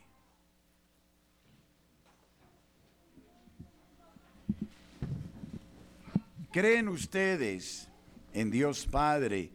¿Creen 6.51 6.89
ustedes 6.89 7.89
en 8.33 8.51
Dios 8.51 8.85
Padre 8.85 9.51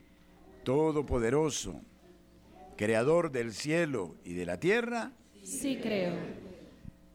Todopoderoso, 0.65 1.81
Creador 2.77 3.31
del 3.31 3.53
cielo 3.53 4.17
y 4.25 4.35
de 4.35 4.47
la 4.47 4.59
tierra? 4.59 5.13
Sí 5.43 5.79
creo. 5.81 6.15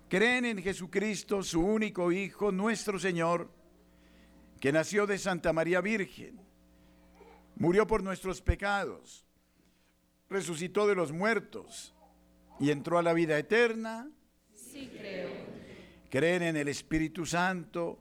¿Creen 0.10 0.46
en 0.46 0.62
Jesucristo, 0.62 1.44
su 1.44 1.62
único 1.62 2.12
Hijo, 2.12 2.52
nuestro 2.52 2.98
Señor, 3.00 3.50
que 4.60 4.72
nació 4.72 5.06
de 5.06 5.18
Santa 5.18 5.52
María 5.52 5.82
Virgen, 5.82 6.40
murió 7.58 7.88
por 7.88 8.04
nuestros 8.04 8.42
pecados, 8.42 9.26
resucitó 10.30 10.88
de 10.88 10.96
los 10.96 11.12
muertos 11.12 11.94
y 12.60 12.72
entró 12.72 12.98
a 12.98 13.04
la 13.04 13.14
vida 13.14 13.38
eterna? 13.38 14.10
Sí 14.54 14.90
creo. 14.98 15.30
¿Creen 16.10 16.44
en 16.44 16.56
el 16.56 16.70
Espíritu 16.70 17.26
Santo, 17.26 18.00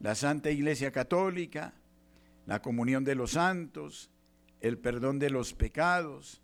la 0.00 0.14
Santa 0.14 0.50
Iglesia 0.50 0.90
Católica, 0.90 1.74
la 2.46 2.60
comunión 2.60 3.04
de 3.04 3.14
los 3.14 3.32
santos, 3.32 4.10
el 4.60 4.78
perdón 4.78 5.18
de 5.18 5.30
los 5.30 5.54
pecados, 5.54 6.42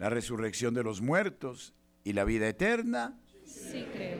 la 0.00 0.08
resurrección 0.08 0.72
de 0.72 0.82
los 0.82 1.02
muertos 1.02 1.74
y 2.04 2.14
la 2.14 2.24
vida 2.24 2.48
eterna? 2.48 3.20
Sí 3.44 3.86
creo. 3.92 4.18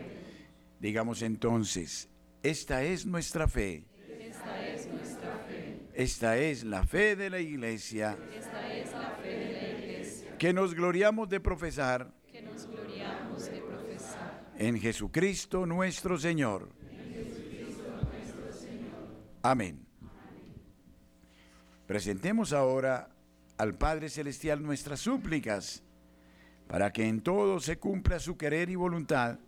Digamos 0.78 1.22
entonces, 1.22 2.10
esta 2.42 2.84
es 2.84 3.06
nuestra 3.06 3.48
fe. 3.48 3.86
Esta 4.06 4.68
es 4.68 4.86
nuestra 4.88 5.38
fe. 5.48 5.80
Esta 5.94 6.36
es 6.36 6.64
la 6.64 6.84
fe 6.84 7.16
de 7.16 7.30
la 7.30 7.40
Iglesia 7.40 8.16
Esta 8.32 8.72
es 8.74 8.92
la 8.92 9.10
fe 9.22 9.28
de 9.28 9.52
la 9.52 9.78
Iglesia 9.78 10.36
que 10.38 10.52
nos 10.52 10.74
gloriamos 10.74 11.28
de 11.28 11.40
profesar 11.40 12.12
que 12.30 12.42
nos 12.42 12.66
gloriamos 12.66 13.50
de 13.50 13.60
profesar. 13.60 14.52
en 14.58 14.78
Jesucristo 14.78 15.64
nuestro 15.66 16.18
Señor. 16.18 16.68
Amén. 19.42 19.86
Presentemos 21.86 22.52
ahora 22.52 23.09
al 23.60 23.74
Padre 23.74 24.08
Celestial 24.08 24.62
nuestras 24.62 25.00
súplicas 25.00 25.82
para 26.66 26.94
que 26.94 27.06
en 27.06 27.20
todo 27.20 27.60
se 27.60 27.78
cumpla 27.78 28.18
su 28.18 28.38
querer 28.38 28.70
y 28.70 28.74
voluntad 28.74 29.38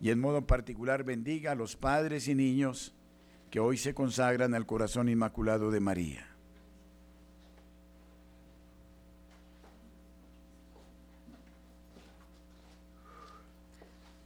y 0.00 0.10
en 0.10 0.20
modo 0.20 0.46
particular 0.46 1.02
bendiga 1.02 1.50
a 1.50 1.54
los 1.56 1.74
padres 1.74 2.28
y 2.28 2.36
niños 2.36 2.94
que 3.50 3.58
hoy 3.58 3.76
se 3.76 3.92
consagran 3.92 4.54
al 4.54 4.66
corazón 4.66 5.08
inmaculado 5.08 5.72
de 5.72 5.80
María. 5.80 6.28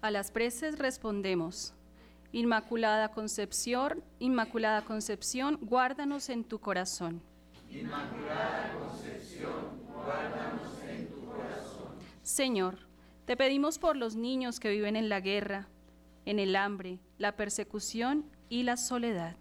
A 0.02 0.10
las 0.10 0.30
preces 0.30 0.78
respondemos. 0.78 1.72
Inmaculada 2.32 3.08
Concepción, 3.12 4.04
Inmaculada 4.18 4.84
Concepción, 4.84 5.58
guárdanos 5.62 6.28
en 6.28 6.44
tu 6.44 6.58
corazón. 6.58 7.22
Inmaculada 7.74 8.74
Concepción, 8.78 9.80
guárdanos 9.86 10.82
en 10.86 11.08
tu 11.08 11.24
corazón. 11.24 11.88
Señor, 12.22 12.78
te 13.24 13.36
pedimos 13.36 13.78
por 13.78 13.96
los 13.96 14.14
niños 14.14 14.60
que 14.60 14.68
viven 14.70 14.94
en 14.94 15.08
la 15.08 15.20
guerra, 15.20 15.68
en 16.26 16.38
el 16.38 16.54
hambre, 16.54 17.00
la 17.16 17.34
persecución 17.34 18.26
y 18.50 18.64
la 18.64 18.76
soledad. 18.76 19.36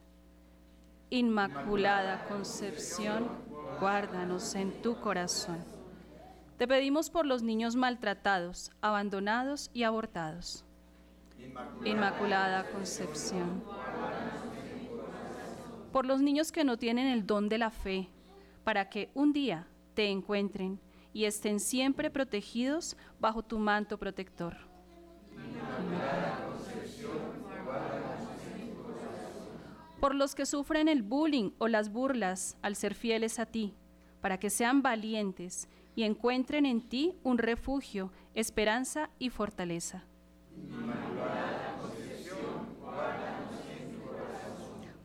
Inmaculada 1.09 2.25
Concepción, 2.29 3.27
guárdanos 3.81 4.55
en 4.55 4.81
tu 4.81 4.95
corazón. 5.01 5.57
Te 6.57 6.69
pedimos 6.69 7.09
por 7.09 7.25
los 7.25 7.43
niños 7.43 7.75
maltratados, 7.75 8.71
abandonados 8.79 9.69
y 9.73 9.83
abortados. 9.83 10.63
Inmaculada 11.83 12.69
Concepción. 12.71 13.61
Por 15.91 16.05
los 16.05 16.21
niños 16.21 16.53
que 16.53 16.63
no 16.63 16.77
tienen 16.77 17.07
el 17.07 17.27
don 17.27 17.49
de 17.49 17.57
la 17.57 17.71
fe, 17.71 18.07
para 18.63 18.89
que 18.89 19.09
un 19.13 19.33
día 19.33 19.67
te 19.93 20.09
encuentren 20.09 20.79
y 21.13 21.25
estén 21.25 21.59
siempre 21.59 22.09
protegidos 22.09 22.95
bajo 23.19 23.43
tu 23.43 23.59
manto 23.59 23.97
protector. 23.97 24.57
Por 29.99 30.15
los 30.15 30.33
que 30.33 30.45
sufren 30.45 30.87
el 30.87 31.03
bullying 31.03 31.51
o 31.59 31.67
las 31.67 31.91
burlas 31.91 32.57
al 32.61 32.75
ser 32.75 32.95
fieles 32.95 33.37
a 33.39 33.45
ti, 33.45 33.75
para 34.19 34.39
que 34.39 34.49
sean 34.49 34.81
valientes 34.81 35.67
y 35.95 36.03
encuentren 36.03 36.65
en 36.65 36.81
ti 36.81 37.13
un 37.23 37.37
refugio, 37.37 38.11
esperanza 38.33 39.09
y 39.19 39.29
fortaleza. 39.29 40.05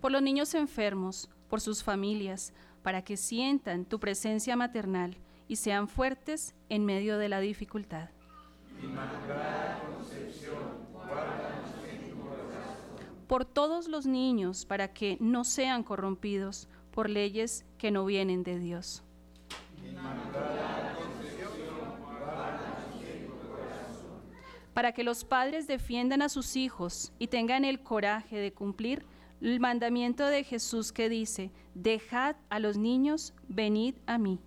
Por 0.01 0.13
los 0.13 0.23
niños 0.23 0.55
enfermos, 0.55 1.29
por 1.49 1.61
sus 1.61 1.83
familias, 1.83 2.55
para 2.87 3.03
que 3.03 3.17
sientan 3.17 3.85
tu 3.85 3.99
presencia 3.99 4.55
maternal 4.55 5.17
y 5.49 5.57
sean 5.57 5.89
fuertes 5.89 6.55
en 6.69 6.85
medio 6.85 7.19
de 7.19 7.29
la 7.29 7.41
dificultad. 7.41 8.11
Por 13.27 13.45
todos 13.45 13.89
los 13.89 14.07
niños, 14.07 14.67
para 14.67 14.93
que 14.93 15.17
no 15.19 15.43
sean 15.43 15.83
corrompidos 15.83 16.69
por 16.93 17.11
leyes 17.11 17.65
que 17.77 17.91
no 17.91 18.05
vienen 18.05 18.45
de 18.45 18.61
Dios. 18.61 19.03
Para 24.75 24.93
que 24.93 25.03
los 25.03 25.25
padres 25.25 25.67
defiendan 25.67 26.23
a 26.23 26.29
sus 26.29 26.55
hijos 26.55 27.13
y 27.19 27.27
tengan 27.27 27.65
el 27.65 27.81
coraje 27.81 28.37
de 28.37 28.53
cumplir 28.53 29.05
el 29.41 29.61
mandamiento 29.61 30.27
de 30.27 30.45
Jesús 30.45 30.93
que 30.93 31.09
dice, 31.09 31.51
dejad 31.75 32.37
a 32.49 32.59
los 32.59 32.77
niños, 32.77 33.35
venid 33.49 33.95
a 34.07 34.19
mí. 34.19 34.41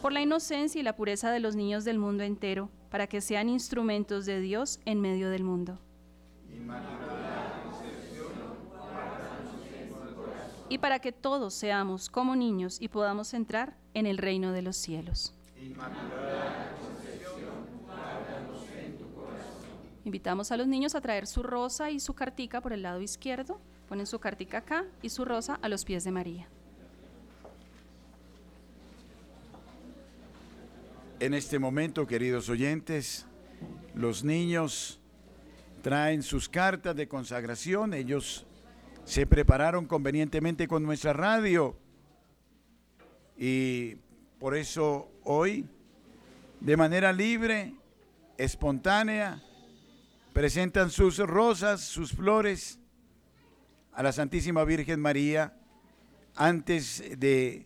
Por 0.00 0.12
la 0.12 0.20
inocencia 0.20 0.80
y 0.80 0.84
la 0.84 0.94
pureza 0.96 1.30
de 1.30 1.40
los 1.40 1.56
niños 1.56 1.84
del 1.84 1.98
mundo 1.98 2.22
entero, 2.22 2.70
para 2.90 3.06
que 3.06 3.20
sean 3.20 3.48
instrumentos 3.48 4.24
de 4.24 4.40
Dios 4.40 4.80
en 4.84 5.00
medio 5.00 5.30
del 5.30 5.44
mundo. 5.44 5.78
Y 10.68 10.78
para 10.78 10.98
que 10.98 11.12
todos 11.12 11.54
seamos 11.54 12.08
como 12.08 12.36
niños 12.36 12.78
y 12.80 12.88
podamos 12.88 13.34
entrar 13.34 13.76
en 13.94 14.06
el 14.06 14.18
reino 14.18 14.52
de 14.52 14.62
los 14.62 14.76
cielos. 14.76 15.34
Invitamos 20.06 20.52
a 20.52 20.56
los 20.56 20.68
niños 20.68 20.94
a 20.94 21.00
traer 21.00 21.26
su 21.26 21.42
rosa 21.42 21.90
y 21.90 21.98
su 21.98 22.14
cartica 22.14 22.60
por 22.60 22.72
el 22.72 22.82
lado 22.82 23.00
izquierdo. 23.00 23.60
Ponen 23.88 24.06
su 24.06 24.20
cartica 24.20 24.58
acá 24.58 24.84
y 25.02 25.08
su 25.08 25.24
rosa 25.24 25.58
a 25.60 25.68
los 25.68 25.84
pies 25.84 26.04
de 26.04 26.12
María. 26.12 26.46
En 31.18 31.34
este 31.34 31.58
momento, 31.58 32.06
queridos 32.06 32.48
oyentes, 32.48 33.26
los 33.96 34.22
niños 34.22 35.00
traen 35.82 36.22
sus 36.22 36.48
cartas 36.48 36.94
de 36.94 37.08
consagración, 37.08 37.92
ellos 37.92 38.46
se 39.04 39.26
prepararon 39.26 39.86
convenientemente 39.86 40.68
con 40.68 40.84
nuestra 40.84 41.14
radio 41.14 41.76
y 43.36 43.96
por 44.38 44.56
eso 44.56 45.10
hoy, 45.24 45.66
de 46.60 46.76
manera 46.76 47.12
libre, 47.12 47.74
espontánea, 48.38 49.42
presentan 50.36 50.90
sus 50.90 51.16
rosas, 51.16 51.80
sus 51.80 52.12
flores 52.12 52.78
a 53.94 54.02
la 54.02 54.12
Santísima 54.12 54.64
Virgen 54.64 55.00
María 55.00 55.54
antes 56.34 57.02
de 57.18 57.64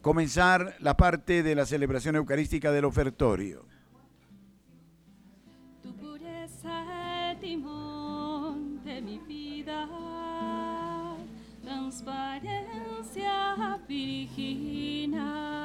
comenzar 0.00 0.76
la 0.78 0.96
parte 0.96 1.42
de 1.42 1.56
la 1.56 1.66
celebración 1.66 2.14
eucarística 2.14 2.70
del 2.70 2.84
ofertorio. 2.84 3.66
Tu 5.82 5.92
pureza 5.96 7.34
timón 7.40 8.84
de 8.84 9.02
mi 9.02 9.18
vida, 9.18 9.88
transparencia 11.64 13.80
virginal, 13.88 15.63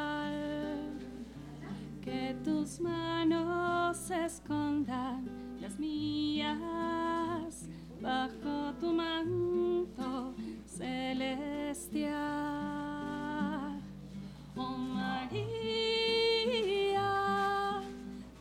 que 2.09 2.35
tus 2.43 2.79
manos 2.79 4.09
escondan 4.09 5.29
las 5.61 5.77
mías 5.77 6.57
bajo 8.01 8.73
tu 8.79 8.91
manto 8.93 10.33
celestial. 10.65 12.09
Oh 14.55 14.77
María, 14.77 15.41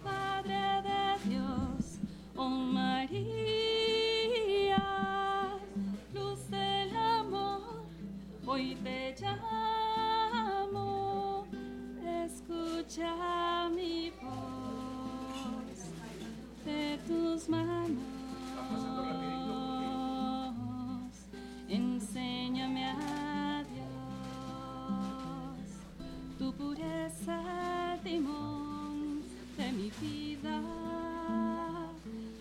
Madre 0.03 0.83
de 0.89 1.19
Dios, 1.29 1.99
oh 2.37 2.49
María, 2.49 3.19
luz 6.15 6.49
del 6.49 6.97
amor, 6.97 7.85
hoy 8.47 8.77
te 8.83 9.15
llamo, 9.21 10.87
escucha 12.25 13.58
tus 17.09 17.49
manos. 17.49 18.05
Enséñame 21.69 22.85
a 22.85 23.65
Dios. 23.73 23.89
Tu 26.39 26.53
pureza, 26.53 27.97
timón 28.05 29.23
de 29.57 29.73
mi 29.73 29.91
vida, 30.03 30.61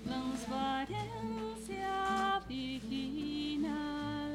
transparencia 0.04 1.96
virginal, 2.50 4.34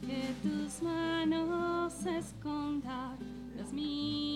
que 0.00 0.34
tus 0.42 0.82
manos 0.82 2.06
escondan 2.06 3.18
las 3.56 3.72
mías 3.72 4.35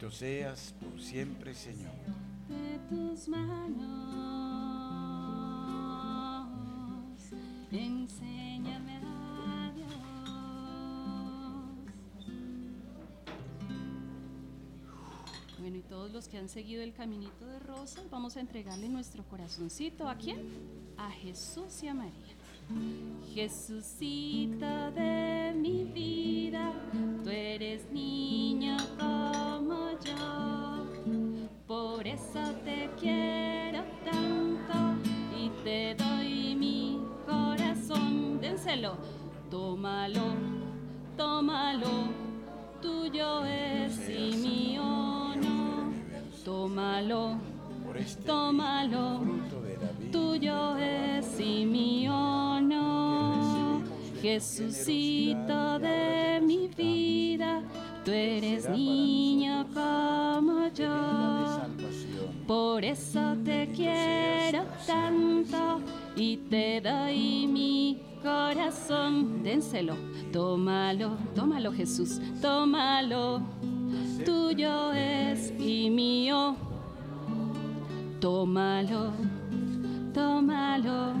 Bendito 0.00 0.16
seas 0.16 0.74
por 0.80 0.98
siempre, 0.98 1.54
Señor. 1.54 1.92
de 2.48 2.78
tus 2.88 3.28
manos. 3.28 3.60
Enséñame 7.70 8.96
a 8.96 9.70
Dios. 9.76 9.92
Bueno, 15.58 15.76
y 15.76 15.82
todos 15.82 16.10
los 16.10 16.28
que 16.28 16.38
han 16.38 16.48
seguido 16.48 16.82
el 16.82 16.94
caminito 16.94 17.44
de 17.44 17.58
rosas, 17.58 18.08
vamos 18.08 18.38
a 18.38 18.40
entregarle 18.40 18.88
nuestro 18.88 19.22
corazoncito. 19.24 20.08
¿A 20.08 20.14
quién? 20.16 20.38
A 20.96 21.10
Jesús 21.10 21.82
y 21.82 21.88
a 21.88 21.94
María. 21.94 22.36
Jesucito 23.34 24.92
de 24.92 25.52
mi 25.54 25.84
vida, 25.84 26.72
tú 27.22 27.28
eres 27.28 27.84
niño 27.92 28.78
como 28.98 29.49
tómalo, 39.50 40.34
tómalo, 41.16 41.88
tuyo 42.80 43.44
es 43.44 44.08
y 44.08 44.36
mío 44.36 44.82
no. 45.42 45.92
Tómalo, 46.44 47.36
este 47.96 48.22
tómalo, 48.22 49.20
tuyo 50.12 50.76
es 50.76 51.40
y 51.40 51.66
mío 51.66 52.60
no. 52.60 53.82
Jesucito 54.22 55.78
de 55.80 56.40
mi 56.42 56.68
vida, 56.68 57.62
tú 58.04 58.12
eres 58.12 58.68
niño 58.70 59.66
como 59.74 60.68
yo. 60.68 61.60
Por 62.46 62.84
eso 62.84 63.36
te 63.44 63.68
quiero 63.74 64.64
tanto 64.86 65.80
y 66.16 66.36
te 66.36 66.80
doy 66.80 67.46
mi 67.46 68.09
corazón. 68.22 69.42
Dénselo, 69.42 69.96
tómalo, 70.32 71.16
tómalo 71.34 71.72
Jesús, 71.72 72.20
tómalo. 72.40 73.42
Tuyo 74.24 74.92
es 74.92 75.52
y 75.58 75.90
mío. 75.90 76.56
Tómalo, 78.20 79.12
tómalo. 80.12 81.14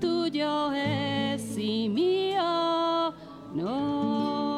Tuyo 0.00 0.72
es 0.72 1.58
y 1.58 1.88
mío. 1.88 3.14
No. 3.54 4.55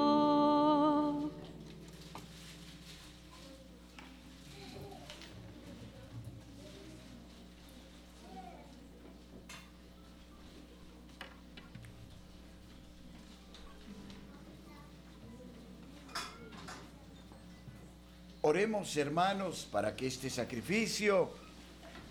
Oremos, 18.49 18.97
hermanos, 18.97 19.69
para 19.71 19.95
que 19.95 20.07
este 20.07 20.31
sacrificio 20.31 21.29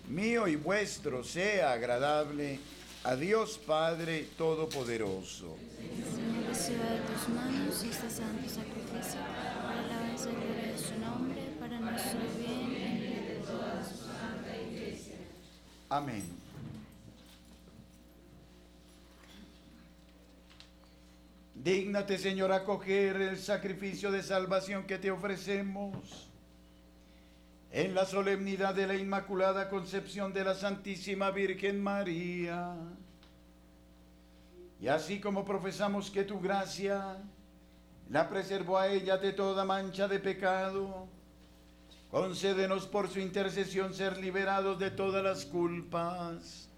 mío 0.06 0.46
y 0.46 0.54
vuestro 0.54 1.24
sea 1.24 1.72
agradable 1.72 2.60
a 3.02 3.16
Dios 3.16 3.58
Padre 3.58 4.28
Todopoderoso. 4.38 5.56
Señor, 5.58 6.46
reciba 6.46 6.84
de 6.84 7.00
tus 7.00 7.28
manos 7.34 7.82
este 7.82 8.08
santo 8.08 8.48
sacrificio 8.48 9.20
para 9.66 9.82
la 9.82 9.96
alabanza 9.96 10.30
y 10.30 10.34
gloria 10.34 10.72
de 10.74 10.78
su 10.78 11.00
nombre, 11.00 11.42
para 11.58 11.80
nuestro 11.80 12.20
bien 12.38 12.70
y 12.70 12.76
el 12.76 13.00
bien 13.00 13.26
de 13.26 13.44
toda 13.44 13.84
su 13.84 13.96
santa 13.96 14.56
iglesia. 14.56 15.16
Amén. 15.88 16.47
Dígnate, 21.68 22.16
Señor, 22.16 22.50
acoger 22.50 23.20
el 23.20 23.36
sacrificio 23.36 24.10
de 24.10 24.22
salvación 24.22 24.84
que 24.84 24.96
te 24.96 25.10
ofrecemos 25.10 26.30
en 27.70 27.94
la 27.94 28.06
solemnidad 28.06 28.74
de 28.74 28.86
la 28.86 28.94
Inmaculada 28.94 29.68
Concepción 29.68 30.32
de 30.32 30.44
la 30.44 30.54
Santísima 30.54 31.30
Virgen 31.30 31.82
María. 31.82 32.74
Y 34.80 34.88
así 34.88 35.20
como 35.20 35.44
profesamos 35.44 36.10
que 36.10 36.24
tu 36.24 36.40
gracia 36.40 37.18
la 38.08 38.30
preservó 38.30 38.78
a 38.78 38.88
ella 38.88 39.18
de 39.18 39.34
toda 39.34 39.66
mancha 39.66 40.08
de 40.08 40.20
pecado, 40.20 41.06
concédenos 42.10 42.86
por 42.86 43.10
su 43.10 43.20
intercesión 43.20 43.92
ser 43.92 44.16
liberados 44.16 44.78
de 44.78 44.90
todas 44.90 45.22
las 45.22 45.44
culpas. 45.44 46.70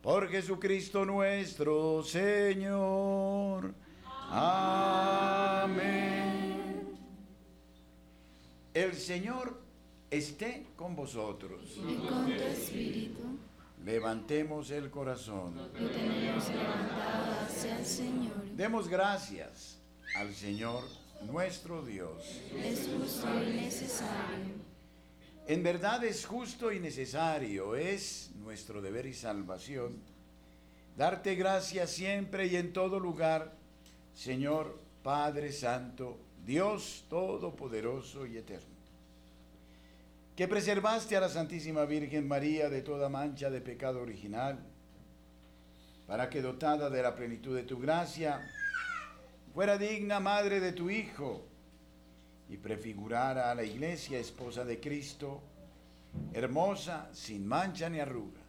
Por 0.00 0.28
Jesucristo 0.28 1.04
nuestro 1.04 2.04
Señor. 2.04 3.74
Amén. 4.30 6.06
El 8.74 8.94
Señor 8.94 9.60
esté 10.10 10.66
con 10.76 10.94
vosotros. 10.96 11.78
Y 11.78 11.96
con 11.96 12.26
tu 12.26 12.32
espíritu 12.32 13.38
Levantemos 13.86 14.70
el 14.72 14.90
corazón. 14.90 15.54
lo 15.56 15.68
tenemos 15.68 16.48
levantado 16.48 17.40
hacia 17.40 17.78
el 17.78 17.86
Señor. 17.86 18.44
Demos 18.56 18.88
gracias 18.88 19.78
al 20.16 20.34
Señor 20.34 20.82
nuestro 21.22 21.84
Dios. 21.84 22.40
Es 22.56 22.88
justo 22.88 23.28
y 23.42 23.52
necesario. 23.54 24.54
En 25.46 25.62
verdad 25.62 26.02
es 26.02 26.26
justo 26.26 26.72
y 26.72 26.80
necesario, 26.80 27.76
es 27.76 28.32
nuestro 28.42 28.82
deber 28.82 29.06
y 29.06 29.14
salvación, 29.14 30.02
darte 30.96 31.36
gracias 31.36 31.90
siempre 31.90 32.48
y 32.48 32.56
en 32.56 32.72
todo 32.72 32.98
lugar, 32.98 33.56
Señor 34.16 34.80
Padre 35.02 35.52
Santo, 35.52 36.18
Dios 36.42 37.04
Todopoderoso 37.10 38.26
y 38.26 38.38
Eterno, 38.38 38.74
que 40.34 40.48
preservaste 40.48 41.16
a 41.16 41.20
la 41.20 41.28
Santísima 41.28 41.84
Virgen 41.84 42.26
María 42.26 42.70
de 42.70 42.80
toda 42.80 43.10
mancha 43.10 43.50
de 43.50 43.60
pecado 43.60 44.00
original, 44.00 44.58
para 46.06 46.30
que 46.30 46.40
dotada 46.40 46.88
de 46.88 47.02
la 47.02 47.14
plenitud 47.14 47.54
de 47.54 47.64
tu 47.64 47.78
gracia, 47.78 48.40
fuera 49.52 49.76
digna 49.76 50.18
madre 50.18 50.60
de 50.60 50.72
tu 50.72 50.88
Hijo, 50.88 51.44
y 52.48 52.56
prefigurara 52.56 53.50
a 53.50 53.54
la 53.54 53.64
iglesia, 53.64 54.18
esposa 54.18 54.64
de 54.64 54.80
Cristo, 54.80 55.42
hermosa, 56.32 57.10
sin 57.12 57.46
mancha 57.46 57.90
ni 57.90 58.00
arruga. 58.00 58.40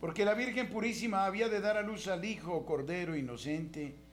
Porque 0.00 0.24
la 0.24 0.32
Virgen 0.32 0.70
Purísima 0.70 1.26
había 1.26 1.50
de 1.50 1.60
dar 1.60 1.76
a 1.76 1.82
luz 1.82 2.08
al 2.08 2.24
Hijo 2.24 2.64
Cordero 2.64 3.16
inocente 3.16 4.03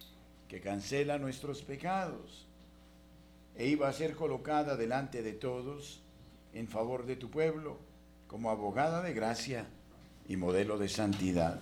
que 0.51 0.59
cancela 0.59 1.17
nuestros 1.17 1.61
pecados, 1.61 2.45
e 3.55 3.67
iba 3.67 3.87
a 3.87 3.93
ser 3.93 4.17
colocada 4.17 4.75
delante 4.75 5.23
de 5.23 5.31
todos 5.31 6.01
en 6.53 6.67
favor 6.67 7.05
de 7.05 7.15
tu 7.15 7.31
pueblo 7.31 7.77
como 8.27 8.51
abogada 8.51 9.01
de 9.01 9.13
gracia 9.13 9.65
y 10.27 10.35
modelo 10.35 10.77
de 10.77 10.89
santidad. 10.89 11.61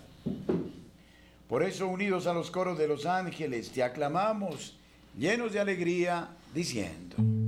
Por 1.47 1.61
eso, 1.61 1.87
unidos 1.87 2.25
a 2.25 2.33
los 2.33 2.49
coros 2.49 2.79
de 2.79 2.87
los 2.87 3.05
ángeles, 3.05 3.69
te 3.69 3.83
aclamamos, 3.83 4.75
llenos 5.15 5.53
de 5.53 5.59
alegría, 5.59 6.29
diciendo. 6.55 7.38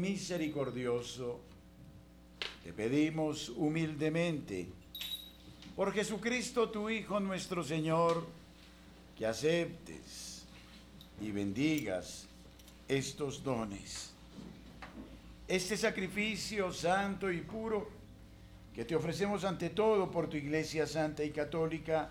Misericordioso, 0.00 1.40
te 2.64 2.72
pedimos 2.72 3.50
humildemente, 3.50 4.68
por 5.76 5.92
Jesucristo 5.92 6.70
tu 6.70 6.88
Hijo 6.88 7.20
nuestro 7.20 7.62
Señor, 7.62 8.26
que 9.16 9.26
aceptes 9.26 10.44
y 11.20 11.30
bendigas 11.30 12.26
estos 12.88 13.42
dones. 13.42 14.10
Este 15.46 15.76
sacrificio 15.76 16.72
santo 16.72 17.30
y 17.30 17.40
puro 17.40 17.90
que 18.74 18.84
te 18.84 18.94
ofrecemos 18.94 19.44
ante 19.44 19.70
todo 19.70 20.10
por 20.10 20.28
tu 20.28 20.36
Iglesia 20.36 20.86
Santa 20.86 21.24
y 21.24 21.30
Católica, 21.30 22.10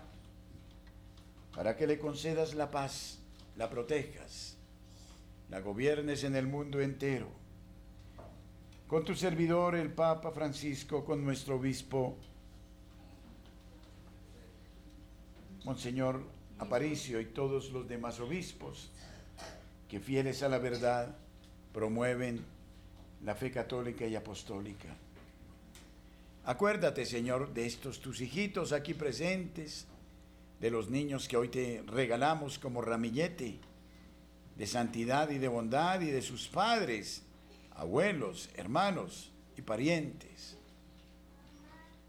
para 1.54 1.76
que 1.76 1.86
le 1.86 1.98
concedas 1.98 2.54
la 2.54 2.70
paz, 2.70 3.18
la 3.56 3.68
protejas, 3.68 4.56
la 5.48 5.60
gobiernes 5.60 6.22
en 6.22 6.36
el 6.36 6.46
mundo 6.46 6.80
entero. 6.80 7.39
Con 8.90 9.04
tu 9.04 9.14
servidor, 9.14 9.76
el 9.76 9.92
Papa 9.92 10.32
Francisco, 10.32 11.04
con 11.04 11.24
nuestro 11.24 11.54
obispo, 11.54 12.16
Monseñor 15.62 16.24
Aparicio 16.58 17.20
y 17.20 17.26
todos 17.26 17.70
los 17.70 17.88
demás 17.88 18.18
obispos, 18.18 18.90
que 19.88 20.00
fieles 20.00 20.42
a 20.42 20.48
la 20.48 20.58
verdad 20.58 21.16
promueven 21.72 22.44
la 23.22 23.36
fe 23.36 23.52
católica 23.52 24.08
y 24.08 24.16
apostólica. 24.16 24.88
Acuérdate, 26.44 27.06
Señor, 27.06 27.54
de 27.54 27.66
estos 27.66 28.00
tus 28.00 28.20
hijitos 28.20 28.72
aquí 28.72 28.94
presentes, 28.94 29.86
de 30.58 30.68
los 30.68 30.90
niños 30.90 31.28
que 31.28 31.36
hoy 31.36 31.48
te 31.48 31.84
regalamos 31.86 32.58
como 32.58 32.82
ramillete 32.82 33.60
de 34.56 34.66
santidad 34.66 35.30
y 35.30 35.38
de 35.38 35.46
bondad 35.46 36.00
y 36.00 36.10
de 36.10 36.22
sus 36.22 36.48
padres, 36.48 37.22
abuelos, 37.80 38.50
hermanos 38.56 39.32
y 39.56 39.62
parientes. 39.62 40.58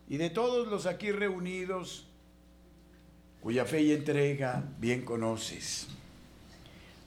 Y 0.09 0.17
de 0.17 0.29
todos 0.29 0.67
los 0.67 0.85
aquí 0.85 1.13
reunidos, 1.13 2.07
cuya 3.39 3.63
fe 3.63 3.81
y 3.81 3.93
entrega 3.93 4.65
bien 4.79 5.05
conoces. 5.05 5.87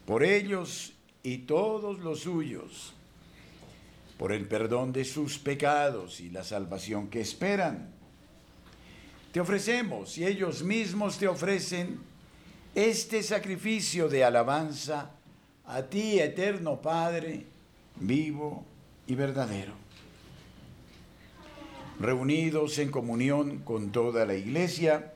Por 0.07 0.25
ellos 0.25 0.95
y 1.23 1.39
todos 1.39 1.99
los 1.99 2.21
suyos, 2.21 2.95
por 4.19 4.33
el 4.33 4.49
perdón 4.49 4.95
de 4.95 5.05
sus 5.05 5.39
pecados 5.39 6.21
y 6.21 6.31
la 6.31 6.43
salvación 6.43 7.09
que 7.09 7.21
esperan. 7.21 7.93
Te 9.33 9.41
ofrecemos 9.41 10.17
y 10.17 10.25
ellos 10.25 10.63
mismos 10.63 11.19
te 11.19 11.29
ofrecen 11.29 12.01
este 12.75 13.23
sacrificio 13.23 14.09
de 14.09 14.25
alabanza 14.25 15.11
a 15.67 15.83
ti, 15.83 16.19
eterno 16.19 16.81
Padre, 16.81 17.53
vivo 17.97 18.65
y 19.07 19.15
verdadero. 19.15 19.73
Reunidos 22.01 22.79
en 22.79 22.91
comunión 22.91 23.61
con 23.61 23.93
toda 23.93 24.27
la 24.27 24.35
iglesia, 24.35 25.15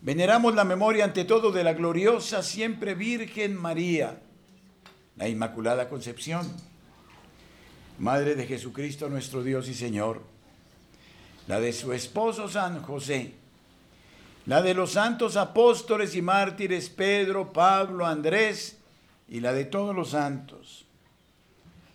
veneramos 0.00 0.54
la 0.54 0.64
memoria 0.64 1.04
ante 1.04 1.24
todo 1.24 1.50
de 1.50 1.64
la 1.64 1.72
gloriosa 1.72 2.42
siempre 2.42 2.94
Virgen 2.94 3.56
María, 3.56 4.20
la 5.16 5.28
Inmaculada 5.28 5.88
Concepción, 5.88 6.46
Madre 7.98 8.34
de 8.34 8.46
Jesucristo 8.46 9.08
nuestro 9.08 9.42
Dios 9.42 9.68
y 9.68 9.74
Señor, 9.74 10.22
la 11.46 11.60
de 11.60 11.72
su 11.72 11.92
esposo 11.92 12.48
San 12.48 12.82
José, 12.82 13.34
la 14.46 14.60
de 14.60 14.74
los 14.74 14.92
santos 14.92 15.36
apóstoles 15.36 16.14
y 16.16 16.22
mártires 16.22 16.90
Pedro, 16.90 17.52
Pablo, 17.52 18.06
Andrés 18.06 18.78
y 19.28 19.40
la 19.40 19.52
de 19.52 19.64
todos 19.64 19.94
los 19.94 20.10
santos. 20.10 20.81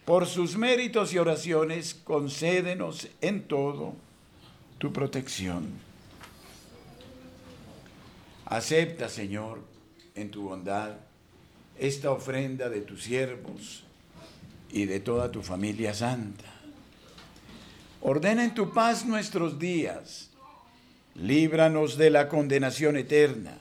Por 0.07 0.25
sus 0.25 0.55
méritos 0.55 1.13
y 1.13 1.17
oraciones, 1.17 1.93
concédenos 1.93 3.09
en 3.19 3.43
todo 3.43 3.93
tu 4.77 4.93
protección. 4.93 5.67
Acepta, 8.45 9.09
Señor, 9.09 9.59
en 10.15 10.31
tu 10.31 10.43
bondad, 10.43 10.95
esta 11.77 12.11
ofrenda 12.11 12.69
de 12.69 12.79
tus 12.79 13.03
siervos 13.03 13.83
y 14.71 14.85
de 14.85 15.01
toda 15.01 15.29
tu 15.29 15.43
familia 15.43 15.93
santa. 15.93 16.53
Ordena 17.99 18.45
en 18.45 18.53
tu 18.53 18.71
paz 18.71 19.05
nuestros 19.05 19.59
días, 19.59 20.29
líbranos 21.15 21.97
de 21.97 22.11
la 22.11 22.29
condenación 22.29 22.95
eterna 22.95 23.59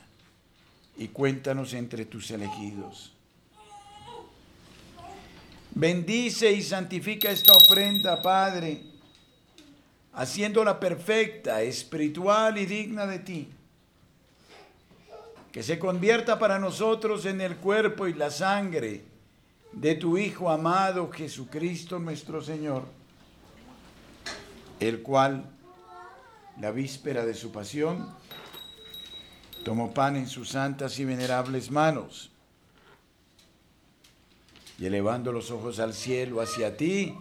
y 0.97 1.09
cuéntanos 1.09 1.75
entre 1.75 2.05
tus 2.05 2.31
elegidos. 2.31 3.16
Bendice 5.79 6.51
y 6.53 6.63
santifica 6.63 7.31
esta 7.31 7.53
ofrenda, 7.53 8.23
Padre, 8.23 8.83
haciéndola 10.15 10.81
perfecta, 10.81 11.61
espiritual 11.61 12.57
y 12.57 12.65
digna 12.65 13.07
de 13.07 13.19
ti. 13.19 13.51
Que 15.53 15.63
se 15.63 15.79
convierta 15.79 16.39
para 16.39 16.59
nosotros 16.59 17.27
en 17.27 17.43
el 17.43 17.57
cuerpo 17.57 18.07
y 18.07 18.15
la 18.15 18.31
sangre 18.31 19.05
de 19.73 19.95
tu 19.97 20.17
Hijo 20.17 20.49
amado 20.49 21.11
Jesucristo 21.11 21.99
nuestro 21.99 22.41
Señor, 22.41 22.85
el 24.81 25.03
cual, 25.03 25.45
la 26.59 26.71
víspera 26.71 27.27
de 27.27 27.35
su 27.35 27.53
pasión, 27.53 28.17
tomó 29.63 29.93
pan 29.93 30.17
en 30.17 30.27
sus 30.27 30.49
santas 30.49 30.99
y 30.99 31.05
venerables 31.05 31.71
manos 31.71 32.31
y 34.79 34.87
elevando 34.87 35.33
los 35.33 35.51
ojos 35.51 35.79
al 35.79 35.95
cielo 35.95 36.41
hacia 36.41 36.77
ti, 36.77 37.15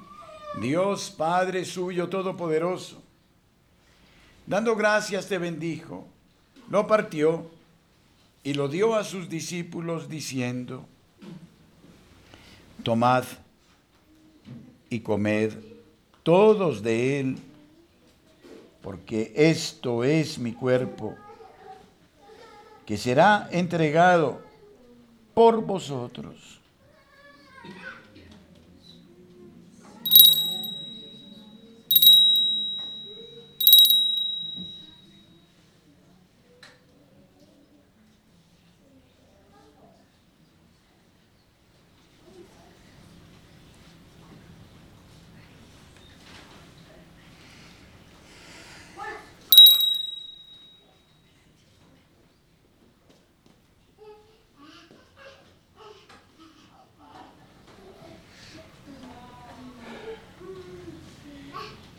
Dios 0.59 1.09
Padre 1.11 1.65
suyo 1.65 2.09
todopoderoso. 2.09 3.01
Dando 4.47 4.75
gracias 4.75 5.27
te 5.27 5.37
bendijo, 5.37 6.05
lo 6.69 6.85
partió 6.87 7.49
y 8.43 8.53
lo 8.53 8.67
dio 8.67 8.95
a 8.95 9.03
sus 9.03 9.29
discípulos 9.29 10.07
diciendo, 10.07 10.85
tomad 12.83 13.23
y 14.89 14.99
comed 14.99 15.53
todos 16.23 16.83
de 16.83 17.19
él, 17.19 17.37
porque 18.81 19.33
esto 19.35 20.03
es 20.03 20.37
mi 20.37 20.53
cuerpo, 20.53 21.15
que 22.85 22.97
será 22.97 23.49
entregado 23.51 24.41
por 25.33 25.63
vosotros. 25.65 26.54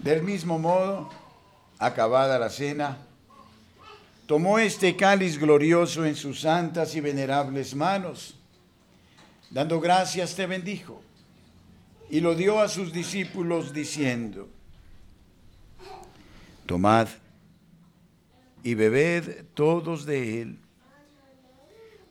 Del 0.07 0.23
mismo 0.23 0.57
modo, 0.57 1.11
acabada 1.81 2.39
la 2.39 2.49
cena, 2.49 2.97
tomó 4.29 4.61
este 4.61 4.95
cáliz 4.95 5.37
glorioso 5.37 6.05
en 6.05 6.15
sus 6.15 6.43
santas 6.43 6.95
y 6.95 7.01
venerables 7.01 7.75
manos, 7.75 8.39
dando 9.51 9.81
gracias 9.81 10.37
te 10.37 10.47
bendijo, 10.47 11.03
y 12.09 12.21
lo 12.21 12.37
dio 12.37 12.61
a 12.61 12.69
sus 12.69 12.93
discípulos 12.93 13.73
diciendo, 13.73 14.49
tomad 16.67 17.09
y 18.63 18.75
bebed 18.75 19.47
todos 19.55 20.07
de 20.07 20.43
él, 20.43 20.59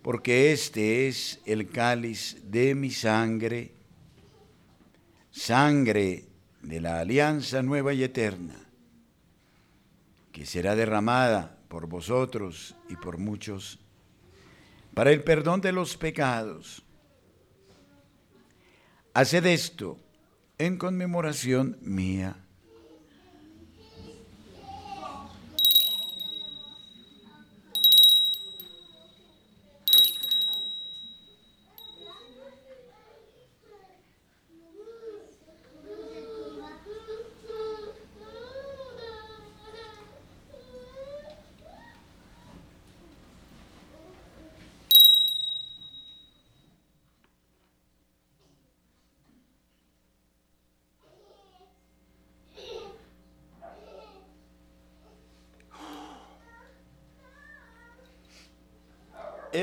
porque 0.01 0.51
este 0.51 1.07
es 1.07 1.39
el 1.45 1.69
cáliz 1.69 2.41
de 2.43 2.75
mi 2.75 2.91
sangre, 2.91 3.71
sangre 5.31 6.34
de 6.65 6.81
la 6.81 6.99
alianza 6.99 7.61
nueva 7.61 7.93
y 7.93 8.03
eterna, 8.03 8.55
que 10.31 10.45
será 10.45 10.75
derramada 10.75 11.57
por 11.67 11.87
vosotros 11.87 12.75
y 12.89 12.95
por 12.95 13.17
muchos 13.17 13.79
para 14.95 15.11
el 15.11 15.23
perdón 15.23 15.61
de 15.61 15.73
los 15.73 15.97
pecados. 15.97 16.81
Haced 19.13 19.45
esto 19.45 19.99
en 20.57 20.77
conmemoración 20.77 21.77
mía. 21.81 22.44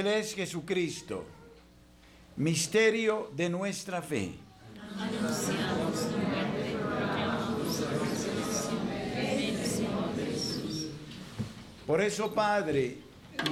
Él 0.02 0.08
es 0.08 0.34
Jesucristo, 0.34 1.24
misterio 2.34 3.30
de 3.36 3.48
nuestra 3.48 4.02
fe. 4.02 4.34
Por 11.86 12.00
eso, 12.00 12.34
Padre, 12.34 12.98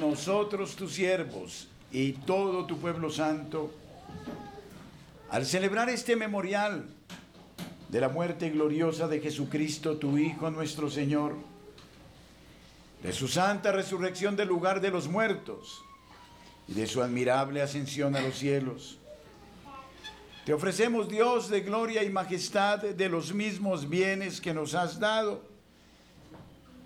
nosotros 0.01 0.75
tus 0.75 0.93
siervos 0.93 1.69
y 1.93 2.15
todo 2.15 2.67
tu 2.67 2.79
pueblo 2.79 3.11
santo, 3.11 3.73
al 5.31 5.47
celebrar 5.47 5.89
este 5.89 6.17
memorial 6.17 6.85
de 7.91 8.01
la 8.01 8.09
muerte 8.09 8.51
gloriosa 8.51 9.07
de 9.07 9.21
Jesucristo, 9.21 9.99
tu 9.99 10.19
Hijo, 10.19 10.51
nuestro 10.51 10.91
Señor, 10.91 11.37
de 13.05 13.13
su 13.13 13.29
santa 13.29 13.71
resurrección 13.71 14.35
del 14.35 14.49
lugar 14.49 14.81
de 14.81 14.91
los 14.91 15.07
muertos, 15.07 15.85
y 16.71 16.75
de 16.75 16.87
su 16.87 17.03
admirable 17.03 17.61
ascensión 17.61 18.15
a 18.15 18.21
los 18.21 18.39
cielos. 18.39 18.99
Te 20.47 20.55
ofrecemos, 20.55 21.09
Dios 21.09 21.51
de 21.51 21.61
gloria 21.61 22.03
y 22.05 22.11
majestad, 22.11 22.79
de 22.79 23.09
los 23.09 23.35
mismos 23.35 23.89
bienes 23.89 24.41
que 24.41 24.55
nos 24.55 24.75
has 24.75 24.99
dado, 24.99 25.43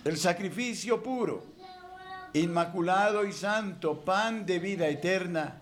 el 0.04 0.16
sacrificio 0.16 1.02
puro, 1.02 1.44
inmaculado 2.32 3.26
y 3.26 3.32
santo, 3.32 4.00
pan 4.00 4.44
de 4.44 4.58
vida 4.58 4.88
eterna 4.88 5.60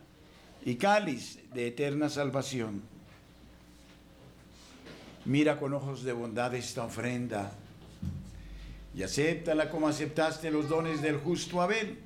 y 0.64 0.76
cáliz 0.76 1.38
de 1.52 1.68
eterna 1.68 2.08
salvación. 2.08 2.82
Mira 5.24 5.58
con 5.58 5.74
ojos 5.74 6.02
de 6.02 6.12
bondad 6.12 6.54
esta 6.54 6.84
ofrenda 6.84 7.52
y 8.94 9.02
acéptala 9.02 9.70
como 9.70 9.88
aceptaste 9.88 10.50
los 10.50 10.68
dones 10.68 11.02
del 11.02 11.18
justo 11.18 11.60
Abel 11.60 11.98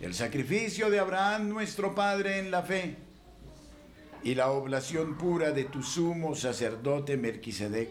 el 0.00 0.14
sacrificio 0.14 0.88
de 0.88 0.98
Abraham 0.98 1.48
nuestro 1.48 1.94
Padre 1.94 2.38
en 2.38 2.50
la 2.50 2.62
fe 2.62 2.96
y 4.22 4.34
la 4.34 4.50
oblación 4.50 5.18
pura 5.18 5.52
de 5.52 5.64
tu 5.64 5.82
sumo 5.82 6.34
sacerdote 6.34 7.18
Melquisedec. 7.18 7.90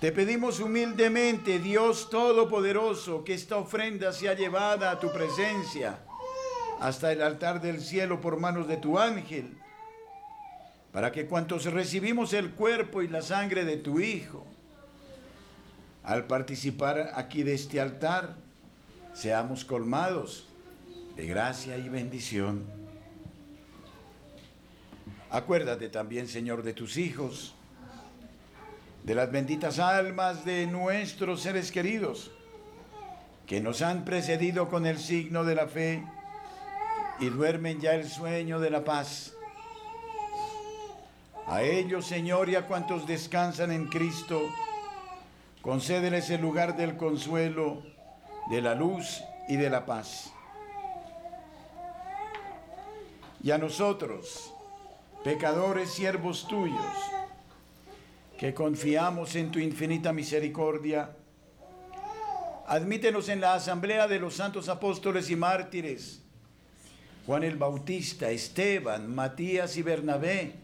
Te 0.00 0.10
pedimos 0.12 0.60
humildemente, 0.60 1.58
Dios 1.58 2.08
Todopoderoso, 2.10 3.24
que 3.24 3.34
esta 3.34 3.56
ofrenda 3.56 4.12
sea 4.12 4.34
llevada 4.34 4.90
a 4.90 5.00
tu 5.00 5.12
presencia 5.12 5.98
hasta 6.80 7.12
el 7.12 7.22
altar 7.22 7.60
del 7.60 7.80
cielo 7.80 8.20
por 8.20 8.38
manos 8.38 8.66
de 8.68 8.78
tu 8.78 8.98
ángel, 8.98 9.56
para 10.92 11.12
que 11.12 11.26
cuantos 11.26 11.64
recibimos 11.64 12.32
el 12.32 12.50
cuerpo 12.52 13.02
y 13.02 13.08
la 13.08 13.22
sangre 13.22 13.64
de 13.64 13.76
tu 13.76 14.00
Hijo, 14.00 14.46
al 16.02 16.26
participar 16.26 17.12
aquí 17.14 17.42
de 17.42 17.54
este 17.54 17.80
altar, 17.80 18.43
seamos 19.14 19.64
colmados 19.64 20.48
de 21.16 21.26
gracia 21.26 21.78
y 21.78 21.88
bendición. 21.88 22.66
Acuérdate 25.30 25.88
también, 25.88 26.28
Señor, 26.28 26.62
de 26.62 26.74
tus 26.74 26.96
hijos, 26.96 27.54
de 29.04 29.14
las 29.14 29.30
benditas 29.30 29.78
almas 29.78 30.44
de 30.44 30.66
nuestros 30.66 31.42
seres 31.42 31.70
queridos, 31.70 32.32
que 33.46 33.60
nos 33.60 33.82
han 33.82 34.04
precedido 34.04 34.68
con 34.68 34.86
el 34.86 34.98
signo 34.98 35.44
de 35.44 35.54
la 35.54 35.68
fe 35.68 36.04
y 37.20 37.28
duermen 37.28 37.80
ya 37.80 37.94
el 37.94 38.08
sueño 38.08 38.58
de 38.58 38.70
la 38.70 38.84
paz. 38.84 39.34
A 41.46 41.62
ellos, 41.62 42.06
Señor, 42.06 42.48
y 42.48 42.56
a 42.56 42.66
cuantos 42.66 43.06
descansan 43.06 43.70
en 43.70 43.86
Cristo, 43.86 44.40
concédeles 45.62 46.30
el 46.30 46.40
lugar 46.40 46.76
del 46.76 46.96
consuelo 46.96 47.93
de 48.50 48.60
la 48.60 48.74
luz 48.74 49.22
y 49.48 49.56
de 49.56 49.70
la 49.70 49.86
paz. 49.86 50.32
Y 53.42 53.50
a 53.50 53.58
nosotros, 53.58 54.52
pecadores 55.22 55.90
siervos 55.90 56.46
tuyos, 56.48 56.80
que 58.38 58.54
confiamos 58.54 59.36
en 59.36 59.50
tu 59.50 59.58
infinita 59.58 60.12
misericordia, 60.12 61.10
admítenos 62.66 63.28
en 63.28 63.40
la 63.40 63.54
asamblea 63.54 64.08
de 64.08 64.18
los 64.18 64.34
santos 64.34 64.68
apóstoles 64.68 65.30
y 65.30 65.36
mártires, 65.36 66.22
Juan 67.26 67.42
el 67.42 67.56
Bautista, 67.56 68.30
Esteban, 68.30 69.14
Matías 69.14 69.76
y 69.76 69.82
Bernabé, 69.82 70.54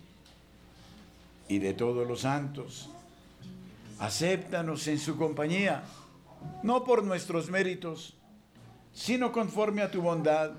y 1.49 1.59
de 1.59 1.73
todos 1.73 2.07
los 2.07 2.21
santos. 2.21 2.91
Acéptanos 3.99 4.87
en 4.89 4.99
su 4.99 5.17
compañía 5.17 5.83
no 6.63 6.85
por 6.85 7.05
nuestros 7.05 7.51
méritos, 7.51 8.17
sino 8.93 9.33
conforme 9.33 9.83
a 9.83 9.91
tu 9.91 10.03
bondad, 10.03 10.53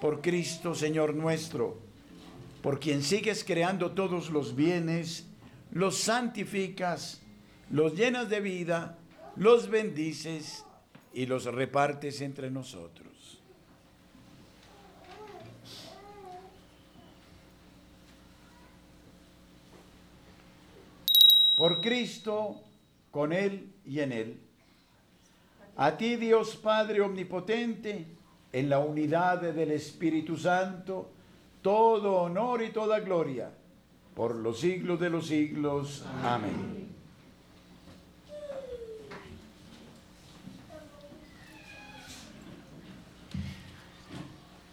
por 0.00 0.20
Cristo 0.20 0.74
Señor 0.74 1.14
nuestro, 1.14 1.78
por 2.62 2.80
quien 2.80 3.02
sigues 3.02 3.44
creando 3.44 3.92
todos 3.92 4.30
los 4.30 4.56
bienes, 4.56 5.26
los 5.70 5.98
santificas, 5.98 7.20
los 7.70 7.94
llenas 7.94 8.28
de 8.28 8.40
vida, 8.40 8.98
los 9.36 9.68
bendices 9.68 10.64
y 11.12 11.26
los 11.26 11.44
repartes 11.44 12.20
entre 12.20 12.50
nosotros. 12.50 13.10
Por 21.56 21.82
Cristo, 21.82 22.56
con 23.10 23.34
Él 23.34 23.74
y 23.84 24.00
en 24.00 24.12
Él. 24.12 24.49
A 25.80 25.96
ti 25.96 26.16
Dios 26.16 26.56
Padre 26.56 27.00
Omnipotente, 27.00 28.04
en 28.52 28.68
la 28.68 28.80
unidad 28.80 29.40
del 29.40 29.70
Espíritu 29.70 30.36
Santo, 30.36 31.08
todo 31.62 32.16
honor 32.16 32.62
y 32.62 32.68
toda 32.68 33.00
gloria, 33.00 33.50
por 34.14 34.34
los 34.34 34.60
siglos 34.60 35.00
de 35.00 35.08
los 35.08 35.28
siglos. 35.28 36.04
Amén. 36.22 36.86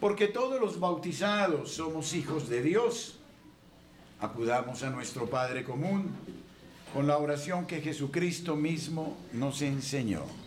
Porque 0.01 0.28
todos 0.28 0.60
los 0.60 0.78
bautizados 0.78 1.72
somos 1.72 2.14
hijos 2.16 2.49
de 2.49 2.62
Dios, 2.62 3.18
acudamos 4.20 4.84
a 4.84 4.89
nuestro 4.89 5.26
Padre 5.30 5.64
común 5.64 6.12
con 6.93 7.08
la 7.08 7.18
oración 7.18 7.66
que 7.66 7.80
Jesucristo 7.80 8.58
mismo 8.58 9.16
nos 9.32 9.62
enseñó. 9.62 10.46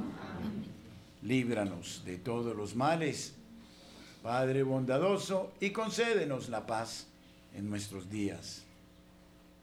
Líbranos 1.21 2.03
de 2.05 2.17
todos 2.17 2.55
los 2.55 2.75
males 2.75 3.35
Padre 4.21 4.61
bondadoso, 4.61 5.51
y 5.59 5.71
concédenos 5.71 6.49
la 6.49 6.67
paz 6.67 7.07
en 7.55 7.69
nuestros 7.69 8.09
días, 8.09 8.63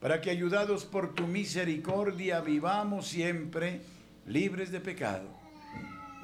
para 0.00 0.20
que 0.20 0.30
ayudados 0.30 0.84
por 0.84 1.14
tu 1.14 1.28
misericordia 1.28 2.40
vivamos 2.40 3.06
siempre 3.06 3.80
libres 4.26 4.72
de 4.72 4.80
pecado 4.80 5.28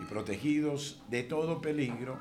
y 0.03 0.05
protegidos 0.07 1.01
de 1.09 1.23
todo 1.23 1.61
peligro, 1.61 2.19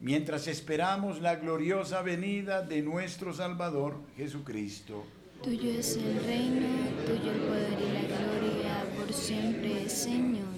mientras 0.00 0.46
esperamos 0.48 1.20
la 1.20 1.36
gloriosa 1.36 2.00
venida 2.00 2.62
de 2.62 2.80
nuestro 2.80 3.34
Salvador 3.34 4.00
Jesucristo. 4.16 5.04
Tuyo 5.42 5.70
es 5.72 5.94
el 5.96 6.24
reino, 6.24 6.68
tuyo 7.06 7.32
el 7.32 7.40
poder 7.40 7.78
y 7.80 7.92
la 7.92 8.18
gloria 8.18 8.86
por 8.96 9.12
siempre, 9.12 9.88
Señor. 9.90 10.57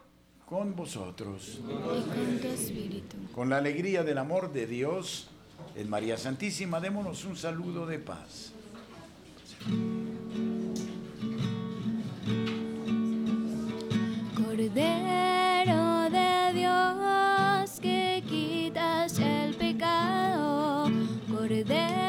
con 0.51 0.75
vosotros. 0.75 1.59
Y 1.59 1.71
con 1.71 2.39
tu 2.41 2.47
espíritu. 2.47 3.15
Con 3.33 3.49
la 3.49 3.55
alegría 3.55 4.03
del 4.03 4.17
amor 4.17 4.51
de 4.51 4.67
Dios 4.67 5.29
en 5.77 5.89
María 5.89 6.17
Santísima, 6.17 6.81
démonos 6.81 7.23
un 7.23 7.37
saludo 7.37 7.85
de 7.85 7.99
paz. 7.99 8.51
Cordero 14.35 16.09
de 16.09 16.53
Dios 16.53 17.79
que 17.79 18.21
quitas 18.27 19.19
el 19.19 19.55
pecado, 19.55 20.91
Cordero 21.31 22.00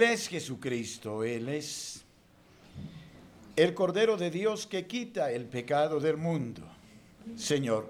Él 0.00 0.12
es 0.12 0.28
Jesucristo, 0.28 1.24
Él 1.24 1.50
es 1.50 2.06
el 3.54 3.74
Cordero 3.74 4.16
de 4.16 4.30
Dios 4.30 4.66
que 4.66 4.86
quita 4.86 5.30
el 5.30 5.44
pecado 5.44 6.00
del 6.00 6.16
mundo. 6.16 6.62
Señor, 7.36 7.86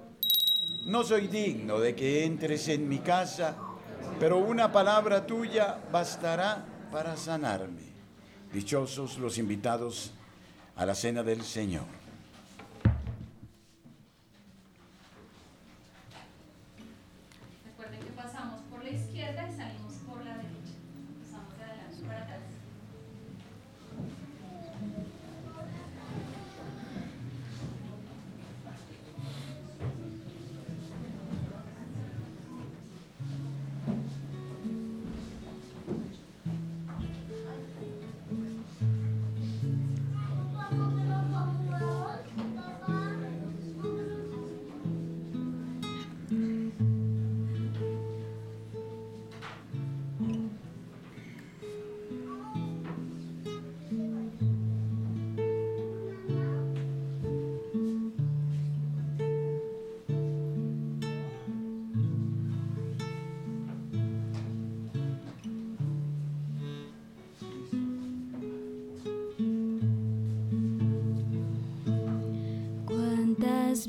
no 0.87 1.05
soy 1.05 1.29
digno 1.29 1.79
de 1.79 1.95
que 1.95 2.25
entres 2.25 2.67
en 2.67 2.89
mi 2.89 2.99
casa, 2.99 3.57
pero 4.19 4.39
una 4.39 4.73
palabra 4.73 5.25
tuya 5.25 5.79
bastará 5.93 6.67
para 6.91 7.17
sanarme. 7.17 7.85
Dichosos 8.53 9.17
los 9.19 9.39
invitados 9.39 10.11
a 10.75 10.85
la 10.85 10.97
cena 10.97 11.23
del 11.23 11.45
Señor. 11.45 12.00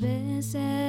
Veces 0.02 0.81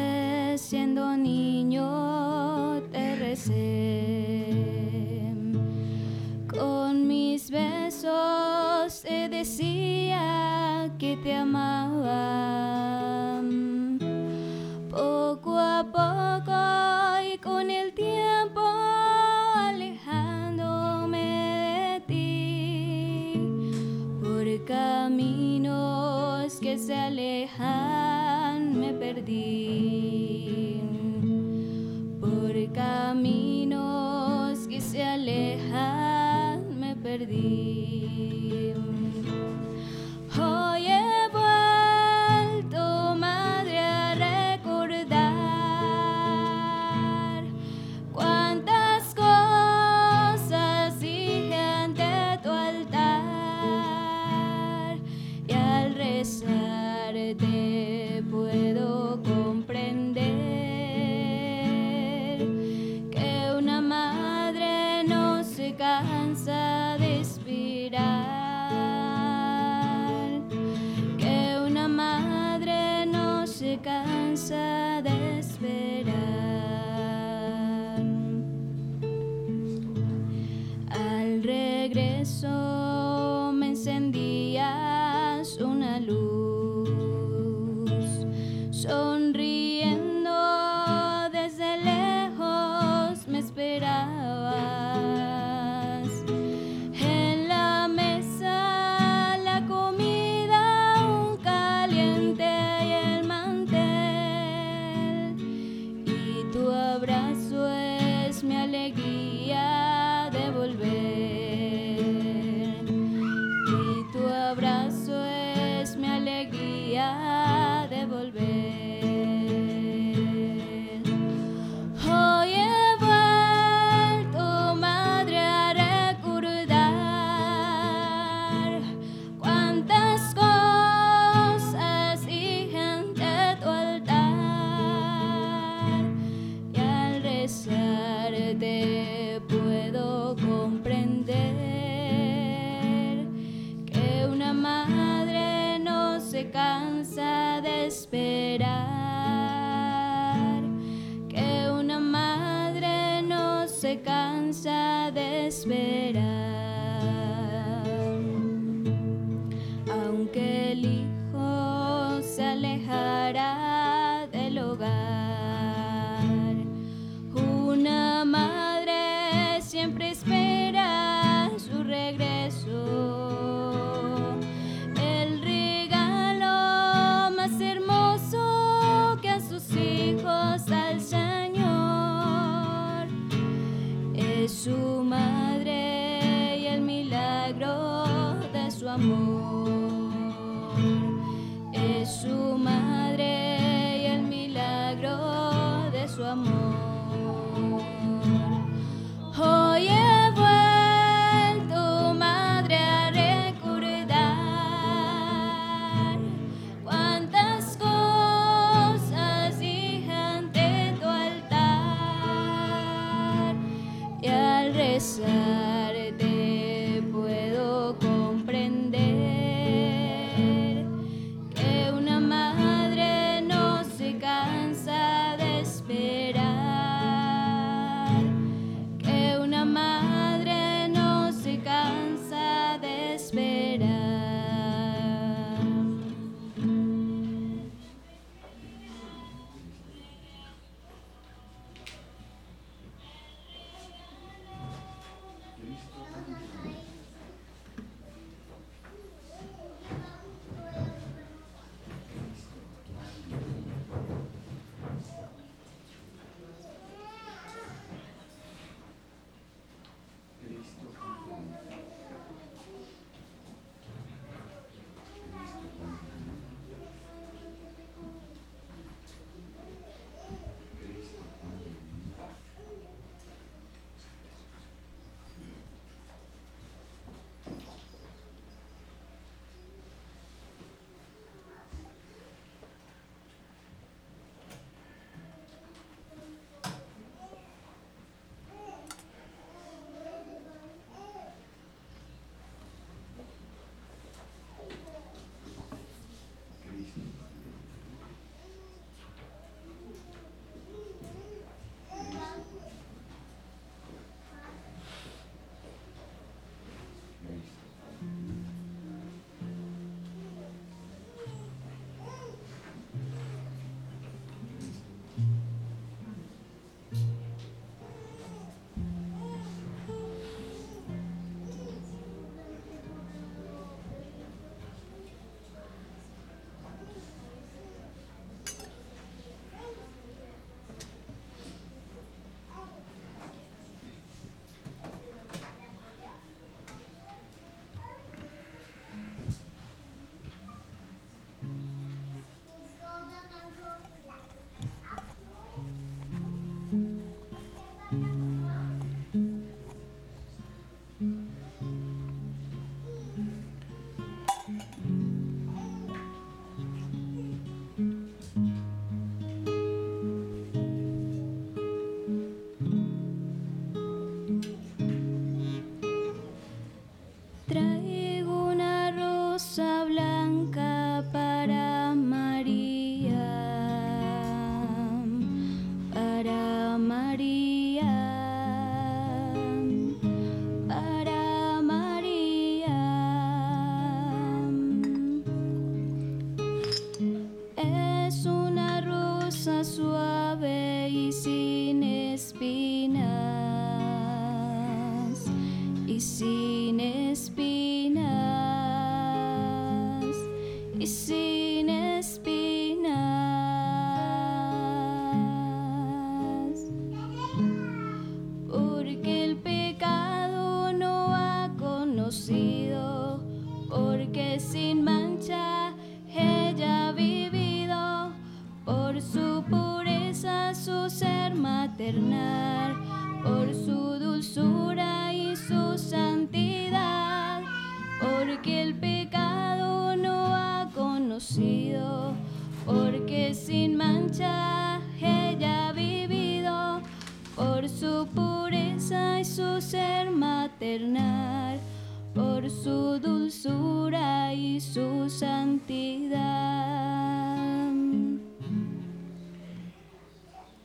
regreso 81.83 82.92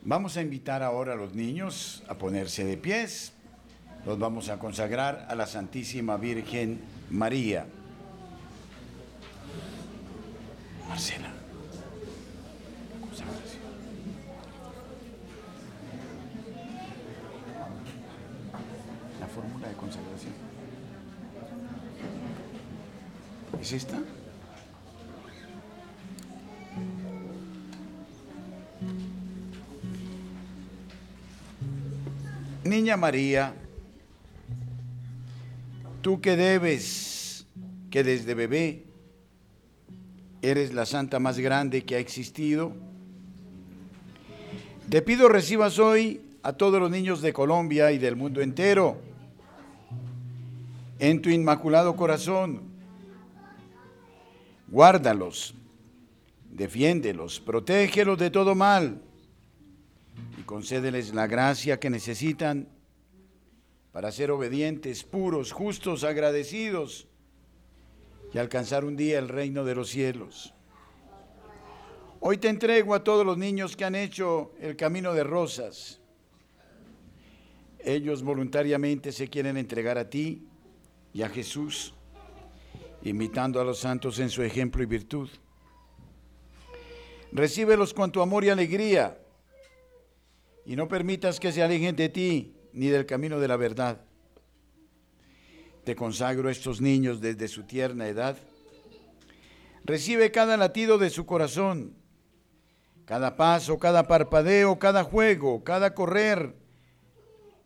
Vamos 0.09 0.39
a 0.39 0.41
invitar 0.41 0.83
ahora 0.83 1.13
a 1.13 1.17
los 1.17 1.35
niños 1.35 2.03
a 2.09 2.15
ponerse 2.15 2.65
de 2.65 2.79
pies. 2.79 3.35
Los 4.07 4.19
vamos 4.19 4.49
a 4.49 4.59
consagrar 4.59 5.27
a 5.29 5.35
la 5.35 5.47
Santísima 5.47 6.17
Virgen 6.17 6.81
María. 7.11 7.67
Marcela. 10.89 11.29
La 19.21 19.27
fórmula 19.27 19.69
de 19.69 19.75
consagración. 19.75 20.33
¿Es 23.61 23.73
esta? 23.73 23.99
María, 32.97 33.55
tú 36.01 36.21
que 36.21 36.37
debes, 36.37 37.47
que 37.91 38.03
desde 38.03 38.35
bebé 38.35 38.85
eres 40.43 40.73
la 40.73 40.87
santa 40.87 41.19
más 41.19 41.39
grande 41.39 41.85
que 41.85 41.97
ha 41.97 41.99
existido, 41.99 42.73
te 44.89 45.03
pido 45.03 45.29
recibas 45.29 45.79
hoy 45.79 46.23
a 46.43 46.55
todos 46.55 46.81
los 46.81 46.91
niños 46.91 47.21
de 47.21 47.33
Colombia 47.33 47.93
y 47.93 47.99
del 47.99 48.17
mundo 48.17 48.41
entero 48.41 48.97
en 50.99 51.21
tu 51.21 51.29
inmaculado 51.29 51.95
corazón. 51.95 52.63
Guárdalos, 54.69 55.55
defiéndelos, 56.51 57.41
protégelos 57.41 58.19
de 58.19 58.31
todo 58.31 58.55
mal 58.55 59.01
y 60.39 60.43
concédeles 60.43 61.15
la 61.15 61.27
gracia 61.27 61.79
que 61.79 61.91
necesitan 61.91 62.69
para 63.99 64.13
ser 64.13 64.31
obedientes, 64.31 65.03
puros, 65.03 65.51
justos, 65.51 66.05
agradecidos 66.05 67.09
y 68.33 68.39
alcanzar 68.39 68.85
un 68.85 68.97
día 68.97 69.19
el 69.19 69.29
reino 69.29 69.65
de 69.65 69.75
los 69.75 69.89
cielos. 69.89 70.55
Hoy 72.21 72.37
te 72.37 72.49
entrego 72.49 72.95
a 72.95 73.03
todos 73.03 73.27
los 73.27 73.37
niños 73.37 73.77
que 73.77 73.85
han 73.85 73.97
hecho 73.97 74.53
el 74.61 74.77
camino 74.77 75.15
de 75.15 75.25
rosas. 75.25 76.01
Ellos 77.81 78.23
voluntariamente 78.23 79.11
se 79.11 79.27
quieren 79.27 79.57
entregar 79.57 79.99
a 79.99 80.09
ti 80.09 80.47
y 81.13 81.23
a 81.23 81.29
Jesús, 81.29 81.93
imitando 83.03 83.61
a 83.61 83.65
los 83.65 83.81
santos 83.81 84.21
en 84.21 84.31
su 84.31 84.45
ejemplo 84.45 84.81
y 84.81 84.87
virtud. 84.87 85.29
Recíbelos 87.33 87.93
con 87.93 88.13
tu 88.13 88.23
amor 88.23 88.45
y 88.45 88.51
alegría 88.51 89.19
y 90.65 90.77
no 90.77 90.87
permitas 90.87 91.41
que 91.41 91.51
se 91.51 91.65
alejen 91.65 91.97
de 91.97 92.09
ti 92.11 92.55
ni 92.79 92.87
del 92.87 93.07
camino 93.07 93.41
de 93.41 93.49
la 93.49 93.57
verdad. 93.57 94.01
Te 95.83 95.97
consagro 95.97 96.49
a 96.49 96.53
estos 96.53 96.81
niños 96.81 97.21
desde 97.21 97.49
su 97.49 97.65
tierna 97.65 98.07
edad. 98.07 98.37
Recibe 99.85 100.31
cada 100.31 100.57
latido 100.57 100.97
de 100.97 101.11
su 101.11 101.27
corazón, 101.27 101.97
cada 103.05 103.35
paso, 103.35 103.81
cada 103.81 104.07
parpadeo, 104.07 104.79
cada 104.79 105.03
juego, 105.03 105.65
cada 105.65 105.93
correr, 105.93 106.55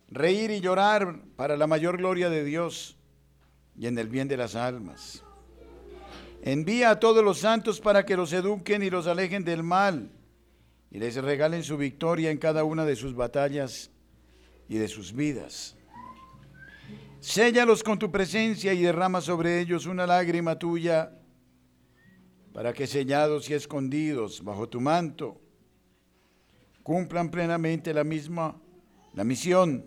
reír 0.09 0.49
y 0.49 0.61
llorar 0.61 1.21
para 1.35 1.57
la 1.57 1.67
mayor 1.67 1.97
gloria 1.97 2.31
de 2.31 2.43
Dios 2.43 2.97
y 3.77 3.85
en 3.85 3.99
el 3.99 4.07
bien 4.07 4.27
de 4.27 4.37
las 4.37 4.55
almas. 4.55 5.23
Envía 6.41 6.89
a 6.89 6.99
todos 6.99 7.23
los 7.23 7.37
santos 7.37 7.79
para 7.79 8.03
que 8.03 8.17
los 8.17 8.33
eduquen 8.33 8.81
y 8.81 8.89
los 8.89 9.05
alejen 9.05 9.43
del 9.43 9.61
mal 9.61 10.09
y 10.89 10.97
les 10.97 11.15
regalen 11.15 11.63
su 11.63 11.77
victoria 11.77 12.31
en 12.31 12.39
cada 12.39 12.63
una 12.63 12.83
de 12.83 12.95
sus 12.95 13.13
batallas 13.13 13.92
y 14.73 14.79
de 14.79 14.87
sus 14.87 15.13
vidas. 15.13 15.75
Séllalos 17.19 17.83
con 17.83 17.99
tu 17.99 18.11
presencia 18.11 18.73
y 18.73 18.81
derrama 18.81 19.21
sobre 19.21 19.59
ellos 19.59 19.85
una 19.85 20.07
lágrima 20.07 20.57
tuya 20.57 21.11
para 22.53 22.73
que 22.73 22.87
sellados 22.87 23.51
y 23.51 23.53
escondidos 23.53 24.43
bajo 24.43 24.67
tu 24.67 24.81
manto 24.81 25.39
cumplan 26.81 27.29
plenamente 27.29 27.93
la 27.93 28.03
misma 28.03 28.59
la 29.13 29.23
misión 29.23 29.85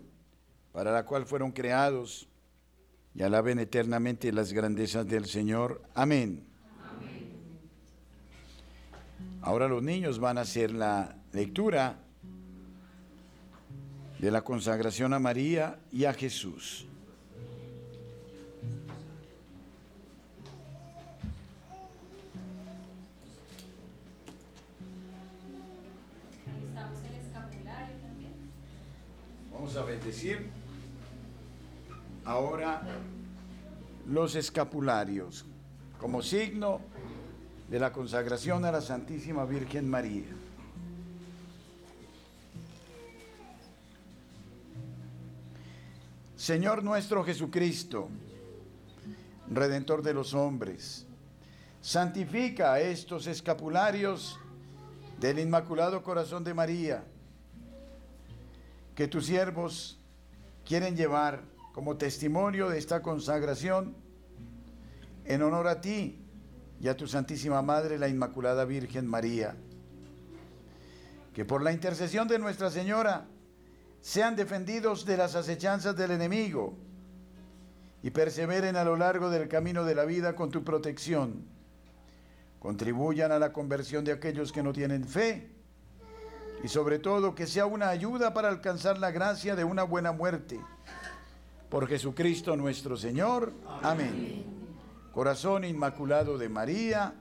para 0.71 0.93
la 0.93 1.05
cual 1.05 1.25
fueron 1.25 1.51
creados 1.51 2.29
y 3.13 3.23
alaben 3.23 3.59
eternamente 3.59 4.31
las 4.31 4.53
grandezas 4.53 5.05
del 5.05 5.25
Señor. 5.25 5.81
Amén. 5.95 6.47
Ahora 9.41 9.67
los 9.67 9.83
niños 9.83 10.17
van 10.19 10.37
a 10.37 10.41
hacer 10.41 10.71
la 10.71 11.17
lectura 11.33 12.06
de 14.19 14.31
la 14.31 14.43
consagración 14.43 15.13
a 15.13 15.19
María 15.19 15.79
y 15.91 16.05
a 16.05 16.13
Jesús. 16.13 16.85
Vamos 29.51 29.75
a 29.75 29.83
bendecir 29.83 30.49
ahora 32.25 32.81
los 34.07 34.35
escapularios 34.35 35.45
como 35.99 36.21
signo 36.21 36.79
de 37.69 37.79
la 37.79 37.91
consagración 37.91 38.65
a 38.65 38.71
la 38.71 38.81
Santísima 38.81 39.45
Virgen 39.45 39.89
María. 39.89 40.46
Señor 46.37 46.83
nuestro 46.83 47.23
Jesucristo, 47.23 48.09
Redentor 49.49 50.03
de 50.03 50.13
los 50.13 50.35
hombres, 50.35 51.07
santifica 51.81 52.79
estos 52.79 53.25
escapularios 53.25 54.39
del 55.19 55.39
Inmaculado 55.39 56.03
Corazón 56.03 56.43
de 56.43 56.53
María, 56.53 57.03
que 58.93 59.07
tus 59.07 59.25
siervos 59.25 59.99
quieren 60.63 60.95
llevar 60.95 61.41
como 61.73 61.97
testimonio 61.97 62.69
de 62.69 62.77
esta 62.77 63.01
consagración 63.01 63.95
en 65.25 65.41
honor 65.41 65.67
a 65.67 65.81
ti 65.81 66.21
y 66.79 66.87
a 66.87 66.95
tu 66.95 67.07
Santísima 67.07 67.63
Madre, 67.63 67.97
la 67.97 68.09
Inmaculada 68.09 68.63
Virgen 68.63 69.07
María. 69.07 69.55
Que 71.33 71.45
por 71.45 71.63
la 71.63 71.71
intercesión 71.71 72.27
de 72.27 72.37
Nuestra 72.37 72.69
Señora 72.69 73.25
sean 74.01 74.35
defendidos 74.35 75.05
de 75.05 75.17
las 75.17 75.35
acechanzas 75.35 75.95
del 75.95 76.11
enemigo 76.11 76.75
y 78.03 78.11
perseveren 78.11 78.75
a 78.75 78.83
lo 78.83 78.95
largo 78.95 79.29
del 79.29 79.47
camino 79.47 79.83
de 79.83 79.95
la 79.95 80.05
vida 80.05 80.35
con 80.35 80.51
tu 80.51 80.63
protección. 80.63 81.45
Contribuyan 82.59 83.31
a 83.31 83.39
la 83.39 83.53
conversión 83.53 84.03
de 84.05 84.11
aquellos 84.11 84.51
que 84.51 84.63
no 84.63 84.73
tienen 84.73 85.05
fe 85.05 85.51
y 86.63 86.67
sobre 86.67 86.99
todo 86.99 87.35
que 87.35 87.47
sea 87.47 87.65
una 87.65 87.89
ayuda 87.89 88.33
para 88.33 88.49
alcanzar 88.49 88.97
la 88.97 89.11
gracia 89.11 89.55
de 89.55 89.63
una 89.63 89.83
buena 89.83 90.11
muerte. 90.11 90.59
Por 91.69 91.87
Jesucristo 91.87 92.55
nuestro 92.55 92.97
Señor. 92.97 93.53
Amén. 93.83 94.45
Corazón 95.11 95.65
Inmaculado 95.65 96.37
de 96.37 96.47
María, 96.47 97.13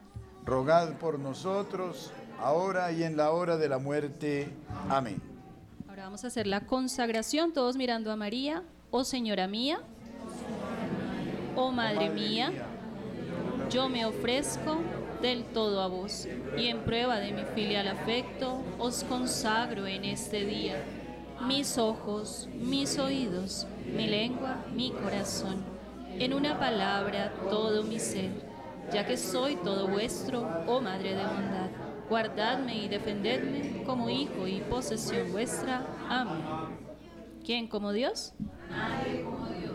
rogad 0.45 0.95
por 0.99 1.19
nosotros, 1.19 2.13
ahora 2.39 2.93
y 2.93 3.03
en 3.03 3.17
la 3.17 3.31
hora 3.31 3.57
de 3.57 3.69
la 3.69 3.79
muerte. 3.79 4.49
Amén. 4.89 5.36
Vamos 6.07 6.23
a 6.23 6.29
hacer 6.29 6.47
la 6.47 6.61
consagración, 6.61 7.53
todos 7.53 7.77
mirando 7.77 8.13
a 8.13 8.17
María. 8.17 8.63
Oh 8.93 9.03
Señora 9.03 9.49
mía, 9.49 9.81
oh 11.57 11.73
Madre 11.73 12.11
mía, 12.11 12.53
yo 13.73 13.89
me 13.89 14.07
ofrezco 14.07 14.79
del 15.21 15.43
todo 15.47 15.81
a 15.83 15.89
vos, 15.89 16.29
y 16.57 16.69
en 16.69 16.85
prueba 16.85 17.19
de 17.19 17.33
mi 17.33 17.43
filial 17.57 17.89
afecto, 17.89 18.63
os 18.79 19.03
consagro 19.03 19.89
en 19.89 20.05
este 20.05 20.45
día 20.45 20.77
mis 21.45 21.77
ojos, 21.77 22.49
mis 22.55 23.01
oídos, 23.01 23.67
mi 23.85 24.07
lengua, 24.07 24.65
mi 24.73 24.93
corazón, 24.93 25.57
en 26.21 26.35
una 26.35 26.57
palabra 26.61 27.33
todo 27.51 27.83
mi 27.83 27.99
ser, 27.99 28.31
ya 28.93 29.05
que 29.05 29.17
soy 29.17 29.57
todo 29.57 29.89
vuestro, 29.89 30.49
oh 30.69 30.81
Madre 30.81 31.17
de 31.17 31.25
bondad. 31.25 31.66
Guardadme 32.09 32.85
y 32.85 32.89
defendedme 32.89 33.83
como 33.85 34.09
hijo 34.09 34.47
y 34.47 34.61
posesión 34.61 35.33
vuestra. 35.33 35.87
Amén. 36.09 36.43
¿Quién 37.45 37.69
como 37.69 37.93
Dios? 37.93 38.35
Nadie 38.71 39.25
como 39.25 39.47
Dios. 39.49 39.67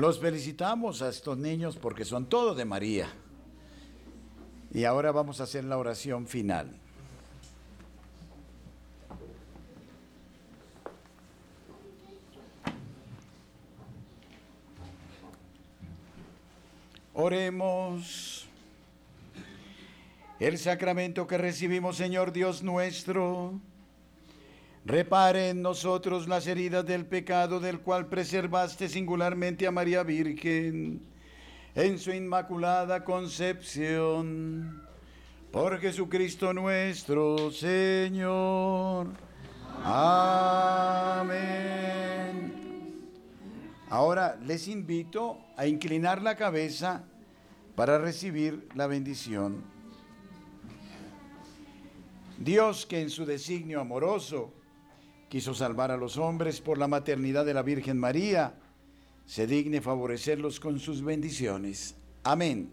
Los 0.00 0.18
felicitamos 0.18 1.02
a 1.02 1.10
estos 1.10 1.36
niños 1.36 1.76
porque 1.76 2.06
son 2.06 2.24
todos 2.24 2.56
de 2.56 2.64
María. 2.64 3.06
Y 4.72 4.84
ahora 4.84 5.12
vamos 5.12 5.40
a 5.40 5.42
hacer 5.42 5.64
la 5.64 5.76
oración 5.76 6.26
final. 6.26 6.74
Oremos. 17.12 18.48
El 20.38 20.56
sacramento 20.56 21.26
que 21.26 21.36
recibimos, 21.36 21.98
Señor 21.98 22.32
Dios 22.32 22.62
nuestro 22.62 23.60
Repare 24.84 25.50
en 25.50 25.60
nosotros 25.60 26.26
las 26.26 26.46
heridas 26.46 26.86
del 26.86 27.04
pecado 27.04 27.60
del 27.60 27.80
cual 27.80 28.06
preservaste 28.06 28.88
singularmente 28.88 29.66
a 29.66 29.70
María 29.70 30.02
Virgen 30.02 31.02
en 31.74 31.98
su 31.98 32.12
inmaculada 32.12 33.04
concepción. 33.04 34.82
Por 35.52 35.78
Jesucristo 35.80 36.54
nuestro 36.54 37.50
Señor. 37.50 39.08
Amén. 39.84 41.30
Ahora 43.90 44.38
les 44.46 44.66
invito 44.66 45.40
a 45.56 45.66
inclinar 45.66 46.22
la 46.22 46.36
cabeza 46.36 47.04
para 47.74 47.98
recibir 47.98 48.66
la 48.74 48.86
bendición. 48.86 49.62
Dios 52.38 52.86
que 52.86 53.02
en 53.02 53.10
su 53.10 53.26
designio 53.26 53.82
amoroso 53.82 54.54
quiso 55.30 55.54
salvar 55.54 55.92
a 55.92 55.96
los 55.96 56.16
hombres 56.16 56.60
por 56.60 56.76
la 56.76 56.88
maternidad 56.88 57.46
de 57.46 57.54
la 57.54 57.62
Virgen 57.62 57.96
María, 57.96 58.54
se 59.24 59.46
digne 59.46 59.80
favorecerlos 59.80 60.58
con 60.58 60.80
sus 60.80 61.02
bendiciones. 61.02 61.94
Amén. 62.24 62.72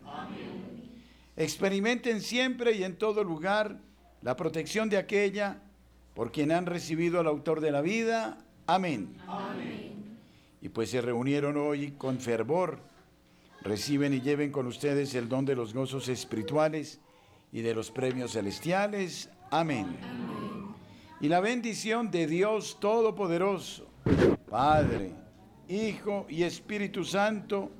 Experimenten 1.35 2.19
siempre 2.19 2.71
y 2.71 2.83
en 2.83 2.97
todo 2.97 3.23
lugar 3.23 3.79
la 4.23 4.35
protección 4.35 4.89
de 4.89 4.97
aquella 4.97 5.61
por 6.15 6.31
quien 6.31 6.51
han 6.51 6.65
recibido 6.65 7.19
al 7.19 7.27
autor 7.27 7.61
de 7.61 7.69
la 7.69 7.81
vida. 7.81 8.39
Amén. 8.65 9.15
Amén. 9.27 10.17
Y 10.59 10.69
pues 10.69 10.89
se 10.89 10.99
reunieron 10.99 11.57
hoy 11.57 11.91
con 11.91 12.19
fervor. 12.19 12.79
Reciben 13.61 14.15
y 14.15 14.21
lleven 14.21 14.51
con 14.51 14.65
ustedes 14.65 15.13
el 15.13 15.29
don 15.29 15.45
de 15.45 15.55
los 15.55 15.75
gozos 15.75 16.09
espirituales 16.09 16.99
y 17.51 17.61
de 17.61 17.75
los 17.75 17.91
premios 17.91 18.31
celestiales. 18.31 19.29
Amén 19.51 20.56
y 21.19 21.29
la 21.29 21.39
bendición 21.39 22.11
de 22.11 22.27
Dios 22.27 22.77
Todopoderoso, 22.79 23.87
Padre, 24.49 25.11
Hijo 25.67 26.27
y 26.29 26.43
Espíritu 26.43 27.03
Santo, 27.03 27.71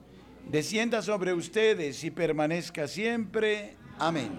descienda 0.49 1.01
sobre 1.01 1.33
ustedes 1.33 2.03
y 2.03 2.11
permanezca 2.11 2.87
siempre. 2.87 3.75
Amén. 3.99 4.31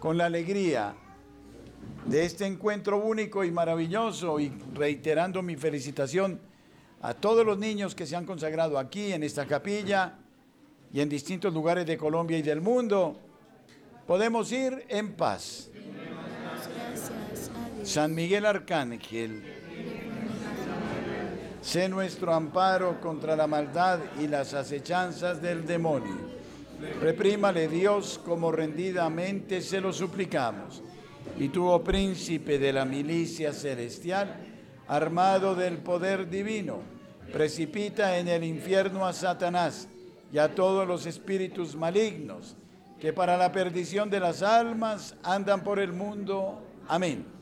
Con 0.00 0.16
la 0.16 0.26
alegría 0.26 0.94
de 2.06 2.24
este 2.24 2.46
encuentro 2.46 2.96
único 2.98 3.44
y 3.44 3.50
maravilloso 3.50 4.40
y 4.40 4.50
reiterando 4.74 5.42
mi 5.42 5.56
felicitación 5.56 6.40
a 7.02 7.12
todos 7.12 7.44
los 7.44 7.58
niños 7.58 7.94
que 7.94 8.06
se 8.06 8.16
han 8.16 8.24
consagrado 8.24 8.78
aquí 8.78 9.12
en 9.12 9.22
esta 9.22 9.46
capilla 9.46 10.18
y 10.92 11.00
en 11.00 11.08
distintos 11.08 11.52
lugares 11.52 11.84
de 11.86 11.98
Colombia 11.98 12.38
y 12.38 12.42
del 12.42 12.62
mundo, 12.62 13.20
podemos 14.06 14.50
ir 14.50 14.86
en 14.88 15.12
paz. 15.12 15.70
San 17.88 18.14
Miguel 18.14 18.44
Arcángel, 18.44 19.42
sé 21.62 21.88
nuestro 21.88 22.34
amparo 22.34 23.00
contra 23.00 23.34
la 23.34 23.46
maldad 23.46 24.00
y 24.20 24.26
las 24.26 24.52
acechanzas 24.52 25.40
del 25.40 25.66
demonio. 25.66 26.18
Reprímale 27.00 27.66
Dios 27.66 28.20
como 28.22 28.52
rendidamente 28.52 29.62
se 29.62 29.80
lo 29.80 29.94
suplicamos. 29.94 30.82
Y 31.38 31.48
tú, 31.48 31.66
oh 31.66 31.82
príncipe 31.82 32.58
de 32.58 32.74
la 32.74 32.84
milicia 32.84 33.54
celestial, 33.54 34.36
armado 34.86 35.54
del 35.54 35.78
poder 35.78 36.28
divino, 36.28 36.80
precipita 37.32 38.18
en 38.18 38.28
el 38.28 38.44
infierno 38.44 39.06
a 39.06 39.14
Satanás 39.14 39.88
y 40.30 40.36
a 40.36 40.54
todos 40.54 40.86
los 40.86 41.06
espíritus 41.06 41.74
malignos 41.74 42.54
que 43.00 43.14
para 43.14 43.38
la 43.38 43.50
perdición 43.50 44.10
de 44.10 44.20
las 44.20 44.42
almas 44.42 45.16
andan 45.22 45.64
por 45.64 45.78
el 45.78 45.94
mundo. 45.94 46.62
Amén. 46.86 47.37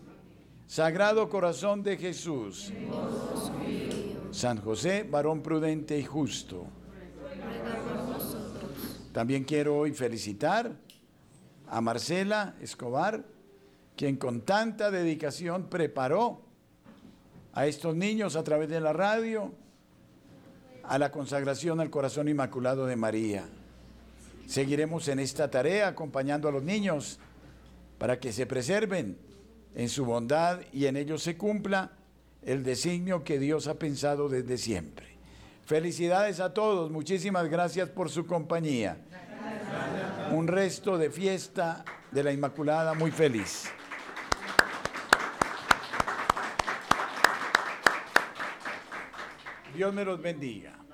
Sagrado 0.66 1.28
Corazón 1.28 1.82
de 1.82 1.96
Jesús. 1.96 2.72
San 4.32 4.60
José, 4.60 5.04
varón 5.08 5.40
prudente 5.40 5.96
y 5.98 6.04
justo. 6.04 6.66
También 9.12 9.44
quiero 9.44 9.78
hoy 9.78 9.92
felicitar 9.92 10.76
a 11.68 11.80
Marcela 11.80 12.56
Escobar, 12.60 13.24
quien 13.96 14.16
con 14.16 14.42
tanta 14.42 14.90
dedicación 14.90 15.68
preparó 15.70 16.42
a 17.52 17.66
estos 17.66 17.94
niños 17.94 18.36
a 18.36 18.44
través 18.44 18.68
de 18.68 18.80
la 18.80 18.92
radio 18.92 19.54
a 20.82 20.98
la 20.98 21.10
consagración 21.10 21.80
al 21.80 21.90
corazón 21.90 22.28
inmaculado 22.28 22.86
de 22.86 22.96
María. 22.96 23.48
Seguiremos 24.46 25.08
en 25.08 25.20
esta 25.20 25.50
tarea 25.50 25.88
acompañando 25.88 26.48
a 26.48 26.52
los 26.52 26.62
niños 26.62 27.18
para 27.98 28.20
que 28.20 28.32
se 28.32 28.46
preserven 28.46 29.25
en 29.76 29.90
su 29.90 30.06
bondad 30.06 30.60
y 30.72 30.86
en 30.86 30.96
ello 30.96 31.18
se 31.18 31.36
cumpla 31.36 31.92
el 32.42 32.64
designio 32.64 33.22
que 33.22 33.38
Dios 33.38 33.68
ha 33.68 33.78
pensado 33.78 34.28
desde 34.28 34.56
siempre. 34.56 35.06
Felicidades 35.66 36.40
a 36.40 36.54
todos, 36.54 36.90
muchísimas 36.90 37.48
gracias 37.48 37.90
por 37.90 38.08
su 38.08 38.26
compañía. 38.26 38.96
Un 40.32 40.48
resto 40.48 40.96
de 40.96 41.10
fiesta 41.10 41.84
de 42.10 42.24
la 42.24 42.32
Inmaculada 42.32 42.94
muy 42.94 43.10
feliz. 43.10 43.68
Dios 49.74 49.92
me 49.92 50.04
los 50.04 50.22
bendiga. 50.22 50.85